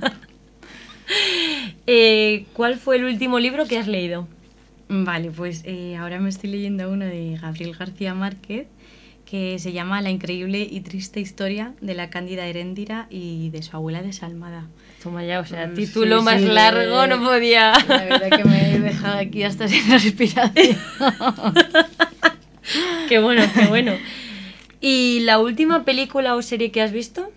Eh, 1.87 2.45
¿Cuál 2.53 2.75
fue 2.77 2.97
el 2.97 3.05
último 3.05 3.39
libro 3.39 3.65
que 3.65 3.77
has 3.79 3.87
leído? 3.87 4.27
Vale, 4.89 5.29
pues 5.31 5.61
eh, 5.65 5.95
ahora 5.97 6.19
me 6.19 6.29
estoy 6.29 6.49
leyendo 6.49 6.89
uno 6.89 7.05
de 7.05 7.37
Gabriel 7.39 7.75
García 7.75 8.13
Márquez 8.15 8.67
que 9.29 9.59
se 9.59 9.71
llama 9.71 10.01
La 10.01 10.09
increíble 10.09 10.67
y 10.69 10.81
triste 10.81 11.19
historia 11.19 11.73
de 11.81 11.93
la 11.93 12.09
cándida 12.09 12.47
Heréndira 12.47 13.05
y 13.11 13.51
de 13.51 13.61
su 13.61 13.75
abuela 13.77 14.01
desalmada. 14.01 14.65
Toma 15.03 15.23
ya, 15.23 15.39
o 15.41 15.45
sea, 15.45 15.67
Mm, 15.67 15.75
título 15.75 16.17
sí, 16.19 16.25
más 16.25 16.41
sí, 16.41 16.47
largo 16.47 17.03
eh, 17.03 17.07
no 17.07 17.19
podía. 17.23 17.73
La 17.87 18.03
verdad 18.05 18.29
que 18.35 18.43
me 18.43 18.73
he 18.73 18.79
dejado 18.79 19.19
aquí 19.19 19.43
hasta 19.43 19.67
sin 19.67 19.87
respiración. 19.91 20.75
qué 23.07 23.19
bueno, 23.19 23.43
qué 23.53 23.65
bueno. 23.67 23.93
¿Y 24.81 25.19
la 25.21 25.37
última 25.37 25.85
película 25.85 26.35
o 26.35 26.41
serie 26.41 26.71
que 26.71 26.81
has 26.81 26.91
visto? 26.91 27.31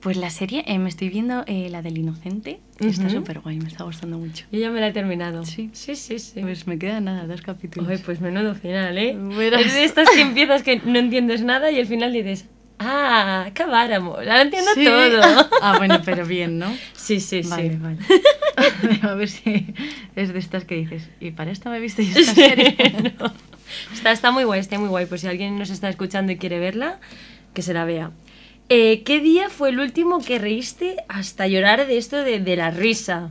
Pues 0.00 0.16
la 0.16 0.30
serie, 0.30 0.64
eh, 0.66 0.78
me 0.78 0.88
estoy 0.88 1.10
viendo 1.10 1.44
eh, 1.46 1.68
la 1.70 1.82
del 1.82 1.98
inocente, 1.98 2.58
que 2.78 2.88
está 2.88 3.04
Ujú. 3.06 3.16
súper 3.16 3.40
guay, 3.40 3.58
me 3.58 3.68
está 3.68 3.84
gustando 3.84 4.16
mucho. 4.18 4.46
Yo 4.50 4.58
ya 4.58 4.70
me 4.70 4.80
la 4.80 4.88
he 4.88 4.92
terminado. 4.92 5.44
Sí. 5.44 5.68
sí, 5.74 5.94
sí. 5.94 6.18
sí. 6.18 6.40
Pues 6.40 6.66
me 6.66 6.78
quedan 6.78 7.04
nada, 7.04 7.26
dos 7.26 7.42
capítulos. 7.42 7.88
Ay, 7.90 7.98
pues 7.98 8.20
menudo 8.20 8.54
final, 8.54 8.96
¿eh? 8.96 9.14
Verás. 9.16 9.60
Es 9.66 9.74
de 9.74 9.84
estas 9.84 10.08
que 10.08 10.22
empiezas 10.22 10.62
que 10.62 10.80
no 10.84 10.98
entiendes 10.98 11.42
nada 11.42 11.70
y 11.70 11.78
al 11.78 11.86
final 11.86 12.14
dices, 12.14 12.46
ah, 12.78 13.44
acabáramos, 13.48 14.16
ahora 14.18 14.40
entiendo 14.40 14.70
Sí. 14.74 14.84
todo. 14.84 15.20
Ah, 15.62 15.74
bueno, 15.76 16.00
pero 16.02 16.24
bien, 16.26 16.58
¿no? 16.58 16.74
Sí, 16.94 17.20
sí, 17.20 17.42
Vale, 17.42 17.70
sí. 17.72 17.76
vale. 17.78 17.98
A 19.02 19.12
ver 19.14 19.28
si 19.28 19.66
es 20.16 20.32
de 20.32 20.38
estas 20.38 20.64
que 20.64 20.76
dices, 20.76 21.10
¿y 21.20 21.32
para 21.32 21.50
esta 21.50 21.68
me 21.68 21.78
visteis 21.78 22.16
esta 22.16 22.34
serie? 22.34 22.74
No. 23.20 23.30
Está, 23.92 24.12
está 24.12 24.30
muy 24.30 24.44
guay, 24.44 24.60
está 24.60 24.78
muy 24.78 24.88
guay. 24.88 25.04
Pues 25.04 25.20
si 25.20 25.26
alguien 25.26 25.58
nos 25.58 25.68
está 25.68 25.88
escuchando 25.90 26.32
y 26.32 26.36
quiere 26.36 26.58
verla, 26.58 26.98
que 27.52 27.60
se 27.62 27.74
la 27.74 27.84
vea. 27.84 28.10
Eh, 28.72 29.02
¿Qué 29.04 29.18
día 29.20 29.48
fue 29.50 29.70
el 29.70 29.80
último 29.80 30.20
que 30.24 30.38
reíste 30.38 30.96
hasta 31.08 31.48
llorar 31.48 31.86
de 31.88 31.98
esto 31.98 32.16
de, 32.22 32.38
de 32.38 32.54
la 32.56 32.70
risa? 32.70 33.30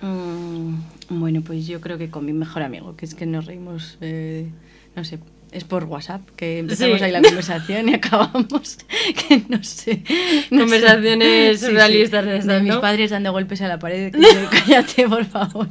Mm, 0.00 0.74
bueno, 1.10 1.42
pues 1.42 1.66
yo 1.68 1.80
creo 1.80 1.96
que 1.96 2.10
con 2.10 2.24
mi 2.26 2.32
mejor 2.32 2.62
amigo, 2.62 2.96
que 2.96 3.04
es 3.06 3.14
que 3.14 3.24
nos 3.24 3.46
reímos, 3.46 3.98
eh, 4.00 4.48
no 4.96 5.04
sé, 5.04 5.20
es 5.52 5.62
por 5.62 5.84
WhatsApp, 5.84 6.28
que 6.34 6.58
empezamos 6.58 6.98
Sí. 6.98 7.04
ahí 7.04 7.12
la 7.12 7.22
conversación 7.22 7.88
y 7.88 7.94
acabamos, 8.00 8.78
que 9.28 9.42
no 9.48 9.62
sé. 9.62 10.02
no 10.50 10.58
sé. 10.58 10.64
Conversaciones 10.64 11.60
surrealistas 11.60 12.24
de 12.26 12.36
estas, 12.38 12.60
mis 12.60 12.74
¿no? 12.74 12.80
padres 12.80 13.10
dando 13.10 13.30
golpes 13.30 13.62
a 13.62 13.68
la 13.68 13.78
pared, 13.78 14.10
que 14.12 14.20
yo, 14.22 14.50
cállate, 14.50 15.08
por 15.08 15.24
favor. 15.24 15.68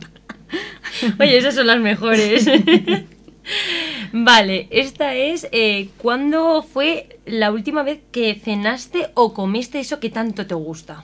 Oye, 1.19 1.37
esas 1.37 1.55
son 1.55 1.67
las 1.67 1.79
mejores. 1.81 2.47
Vale, 4.15 4.67
esta 4.69 5.15
es 5.15 5.47
eh, 5.51 5.89
¿cuándo 5.97 6.61
fue 6.61 7.17
la 7.25 7.51
última 7.51 7.81
vez 7.81 7.99
que 8.11 8.35
cenaste 8.35 9.09
o 9.15 9.33
comiste 9.33 9.79
eso 9.79 9.99
que 9.99 10.11
tanto 10.11 10.45
te 10.45 10.53
gusta? 10.53 11.03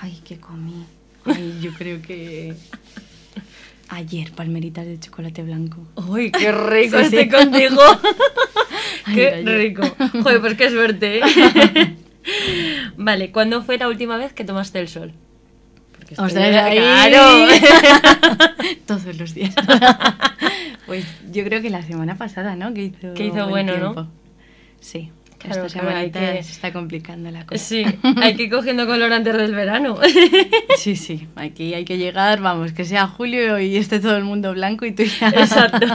Ay, 0.00 0.22
¿qué 0.24 0.40
comí? 0.40 0.86
Ay, 1.26 1.58
yo 1.60 1.72
creo 1.74 2.00
que... 2.00 2.54
Ayer, 3.90 4.32
palmeritas 4.32 4.86
de 4.86 4.98
chocolate 4.98 5.42
blanco. 5.42 5.86
¡Uy, 5.96 6.30
qué 6.30 6.50
rico 6.50 6.98
Sí, 6.98 7.04
estoy 7.04 7.24
sí. 7.24 7.28
contigo! 7.28 7.82
Ay, 9.04 9.14
¡Qué 9.14 9.42
rico! 9.44 9.82
Joder, 10.22 10.40
pues 10.40 10.54
qué 10.56 10.70
suerte, 10.70 11.18
¿eh? 11.18 11.96
Vale, 12.96 13.32
¿cuándo 13.32 13.62
fue 13.62 13.76
la 13.76 13.88
última 13.88 14.16
vez 14.16 14.32
que 14.32 14.44
tomaste 14.44 14.80
el 14.80 14.88
sol? 14.88 15.12
Porque 15.92 16.14
ahí. 16.18 16.78
¡Claro! 16.78 17.48
Todos 18.86 19.14
los 19.18 19.34
días. 19.34 19.54
Pues 20.88 21.06
yo 21.30 21.44
creo 21.44 21.62
que 21.62 21.70
la 21.70 21.82
semana 21.82 22.16
pasada, 22.18 22.56
¿no? 22.56 22.74
Que 22.74 22.82
hizo, 22.86 23.14
Que 23.14 23.26
hizo 23.26 23.48
buen 23.48 23.66
bueno, 23.66 23.94
¿no? 23.94 24.10
Sí. 24.80 25.10
Claro, 25.38 25.66
Esta 25.66 25.78
claro, 25.80 25.96
hay 25.96 26.10
semanita 26.10 26.32
que- 26.36 26.42
se 26.42 26.50
está 26.50 26.72
complicando 26.72 27.30
la 27.30 27.46
cosa. 27.46 27.62
Sí, 27.64 27.84
hay 28.16 28.34
que 28.34 28.42
ir 28.44 28.50
cogiendo 28.50 28.86
color 28.88 29.12
antes 29.12 29.36
del 29.36 29.54
verano. 29.54 29.96
Sí, 30.76 30.96
sí. 30.96 31.28
Aquí 31.36 31.74
hay 31.74 31.84
que 31.84 31.96
llegar, 31.98 32.40
vamos, 32.40 32.72
que 32.72 32.84
sea 32.84 33.06
julio 33.06 33.58
y 33.60 33.76
esté 33.76 34.00
todo 34.00 34.16
el 34.16 34.24
mundo 34.24 34.52
blanco 34.52 34.84
y 34.84 34.92
tú 34.92 35.02
ya... 35.04 35.28
Exacto. 35.36 35.86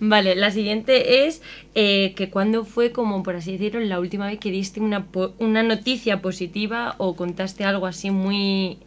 Vale, 0.00 0.36
la 0.36 0.50
siguiente 0.50 1.26
es 1.26 1.42
eh, 1.74 2.12
que 2.16 2.30
cuando 2.30 2.64
fue, 2.64 2.92
como 2.92 3.22
por 3.22 3.36
así 3.36 3.52
decirlo, 3.52 3.80
la 3.80 4.00
última 4.00 4.26
vez 4.26 4.38
que 4.38 4.50
diste 4.50 4.80
una, 4.80 5.04
po- 5.06 5.34
una 5.38 5.62
noticia 5.62 6.20
positiva 6.22 6.94
o 6.98 7.14
contaste 7.16 7.64
algo 7.64 7.86
así 7.86 8.10
muy, 8.10 8.78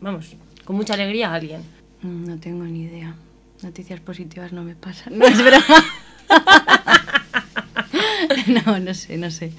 vamos, 0.00 0.34
con 0.64 0.76
mucha 0.76 0.94
alegría 0.94 1.30
a 1.30 1.34
alguien. 1.34 1.62
Mm, 2.02 2.24
No 2.28 2.38
tengo 2.38 2.64
ni 2.64 2.82
idea. 2.84 3.14
Noticias 3.62 4.00
positivas 4.00 4.52
no 4.52 4.62
me 4.62 4.74
pasan. 4.74 5.18
No 5.18 5.26
es 5.26 5.38
broma. 5.42 5.84
no, 8.66 8.78
no 8.78 8.94
sé, 8.94 9.16
no 9.16 9.30
sé. 9.30 9.52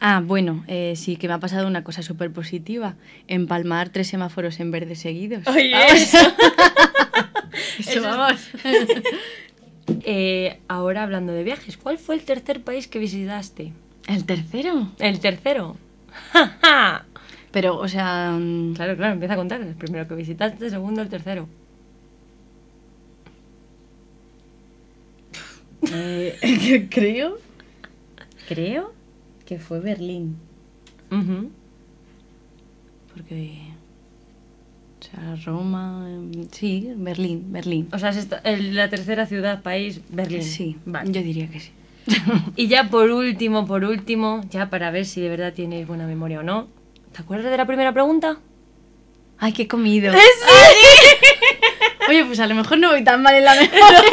Ah, 0.00 0.22
bueno, 0.24 0.64
eh, 0.66 0.94
sí 0.96 1.16
que 1.16 1.28
me 1.28 1.34
ha 1.34 1.40
pasado 1.40 1.66
una 1.66 1.84
cosa 1.84 2.02
súper 2.02 2.30
positiva. 2.32 2.94
Empalmar 3.28 3.90
tres 3.90 4.08
semáforos 4.08 4.58
en 4.60 4.70
verde 4.70 4.94
seguidos. 4.94 5.46
Oye, 5.46 5.72
Vamos. 5.72 5.92
eso. 6.02 6.18
Eso, 7.78 7.90
Eso- 7.90 8.02
vamos. 8.02 8.48
Eh, 10.06 10.60
ahora 10.66 11.02
hablando 11.02 11.34
de 11.34 11.44
viajes, 11.44 11.76
¿cuál 11.76 11.98
fue 11.98 12.14
el 12.14 12.22
tercer 12.22 12.62
país 12.62 12.88
que 12.88 12.98
visitaste? 12.98 13.74
¿El 14.06 14.24
tercero? 14.24 14.88
El 14.98 15.20
tercero. 15.20 15.76
Pero, 17.52 17.76
o 17.76 17.86
sea... 17.86 18.30
mm, 18.32 18.72
Claro, 18.74 18.96
claro, 18.96 19.12
empieza 19.12 19.34
a 19.34 19.36
contar. 19.36 19.60
El 19.60 19.74
primero 19.74 20.08
que 20.08 20.14
visitaste, 20.14 20.64
el 20.64 20.70
segundo, 20.70 21.02
el 21.02 21.10
tercero. 21.10 21.48
Eh, 25.92 26.86
creo... 26.90 27.38
Creo 28.48 28.92
que 29.46 29.58
fue 29.58 29.80
Berlín. 29.80 30.36
Porque... 33.12 33.58
O 35.00 35.04
sea, 35.04 35.36
Roma... 35.44 36.06
em, 36.10 36.48
Sí, 36.50 36.92
Berlín, 36.96 37.52
Berlín. 37.52 37.88
O 37.92 37.98
sea, 37.98 38.10
es 38.10 38.16
esta- 38.16 38.42
la 38.44 38.88
tercera 38.90 39.26
ciudad, 39.26 39.62
país, 39.62 40.00
Berlín. 40.10 40.42
Sí, 40.42 40.76
vale. 40.84 41.10
yo 41.12 41.22
diría 41.22 41.48
que 41.48 41.60
sí. 41.60 41.70
Y 42.56 42.66
ya 42.68 42.88
por 42.90 43.10
último, 43.10 43.66
por 43.66 43.84
último, 43.84 44.42
ya 44.50 44.68
para 44.70 44.90
ver 44.90 45.06
si 45.06 45.20
de 45.22 45.28
verdad 45.30 45.52
tienes 45.54 45.86
buena 45.86 46.06
memoria 46.06 46.40
o 46.40 46.42
no. 46.42 46.68
¿Te 47.12 47.22
acuerdas 47.22 47.50
de 47.50 47.56
la 47.56 47.66
primera 47.66 47.92
pregunta? 47.92 48.38
Ay, 49.38 49.52
qué 49.52 49.62
he 49.62 49.68
comido. 49.68 50.12
Oye, 52.08 52.24
pues 52.24 52.40
a 52.40 52.46
lo 52.46 52.54
mejor 52.54 52.78
no 52.78 52.90
voy 52.90 53.04
tan 53.04 53.22
mal 53.22 53.34
en 53.34 53.44
la 53.44 53.54
memoria. 53.54 54.04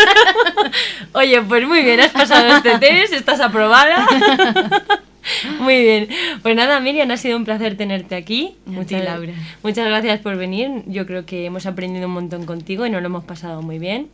Oye, 1.13 1.41
pues 1.41 1.67
muy 1.67 1.81
bien, 1.83 1.99
has 1.99 2.11
pasado 2.11 2.55
este 2.55 2.77
test, 2.79 3.13
estás 3.13 3.39
aprobada. 3.39 4.07
Muy 5.59 5.81
bien. 5.83 6.07
Pues 6.41 6.55
nada, 6.55 6.79
Miriam, 6.79 7.11
ha 7.11 7.17
sido 7.17 7.37
un 7.37 7.45
placer 7.45 7.77
tenerte 7.77 8.15
aquí. 8.15 8.55
Laura. 8.65 9.33
muchas 9.61 9.85
gracias 9.85 10.19
por 10.19 10.35
venir. 10.35 10.83
Yo 10.87 11.05
creo 11.05 11.27
que 11.27 11.45
hemos 11.45 11.67
aprendido 11.67 12.07
un 12.07 12.13
montón 12.13 12.45
contigo 12.45 12.87
y 12.87 12.89
nos 12.89 13.01
lo 13.01 13.07
hemos 13.07 13.23
pasado 13.23 13.61
muy 13.61 13.77
bien. 13.77 14.09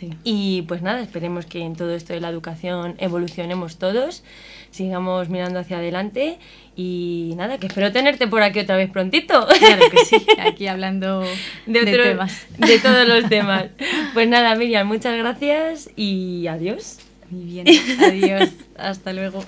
Sí. 0.00 0.08
Y 0.24 0.62
pues 0.62 0.80
nada, 0.82 1.00
esperemos 1.02 1.44
que 1.46 1.60
en 1.60 1.76
todo 1.76 1.94
esto 1.94 2.14
de 2.14 2.20
la 2.20 2.30
educación 2.30 2.94
evolucionemos 2.98 3.76
todos, 3.76 4.24
sigamos 4.70 5.28
mirando 5.28 5.58
hacia 5.58 5.76
adelante 5.76 6.38
y 6.74 7.34
nada, 7.36 7.58
que 7.58 7.66
espero 7.66 7.92
tenerte 7.92 8.26
por 8.26 8.42
aquí 8.42 8.60
otra 8.60 8.76
vez 8.76 8.90
prontito. 8.90 9.46
Claro 9.58 9.90
que 9.90 10.04
sí, 10.06 10.16
aquí 10.38 10.66
hablando 10.68 11.22
de, 11.66 11.80
otro- 11.82 12.02
temas. 12.02 12.46
de 12.56 12.78
todos 12.78 13.06
los 13.06 13.28
temas. 13.28 13.66
Pues 14.14 14.26
nada, 14.26 14.54
Miriam, 14.54 14.86
muchas 14.88 15.18
gracias 15.18 15.90
y 15.96 16.46
adiós. 16.46 17.00
Muy 17.30 17.44
bien, 17.44 17.66
adiós, 18.02 18.48
hasta 18.78 19.12
luego. 19.12 19.44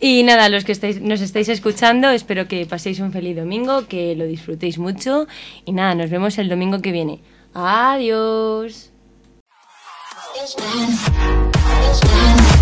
Y 0.00 0.22
nada, 0.22 0.48
los 0.50 0.64
que 0.64 0.72
estáis, 0.72 1.00
nos 1.00 1.20
estáis 1.22 1.48
escuchando, 1.48 2.10
espero 2.10 2.46
que 2.46 2.64
paséis 2.66 3.00
un 3.00 3.10
feliz 3.10 3.34
domingo, 3.36 3.88
que 3.88 4.14
lo 4.14 4.26
disfrutéis 4.26 4.78
mucho 4.78 5.26
y 5.64 5.72
nada, 5.72 5.94
nos 5.94 6.10
vemos 6.10 6.36
el 6.38 6.48
domingo 6.50 6.82
que 6.82 6.92
viene. 6.92 7.20
Adiós. 7.54 8.92
It's 10.38 10.54
been, 10.54 10.90
it's 11.54 12.55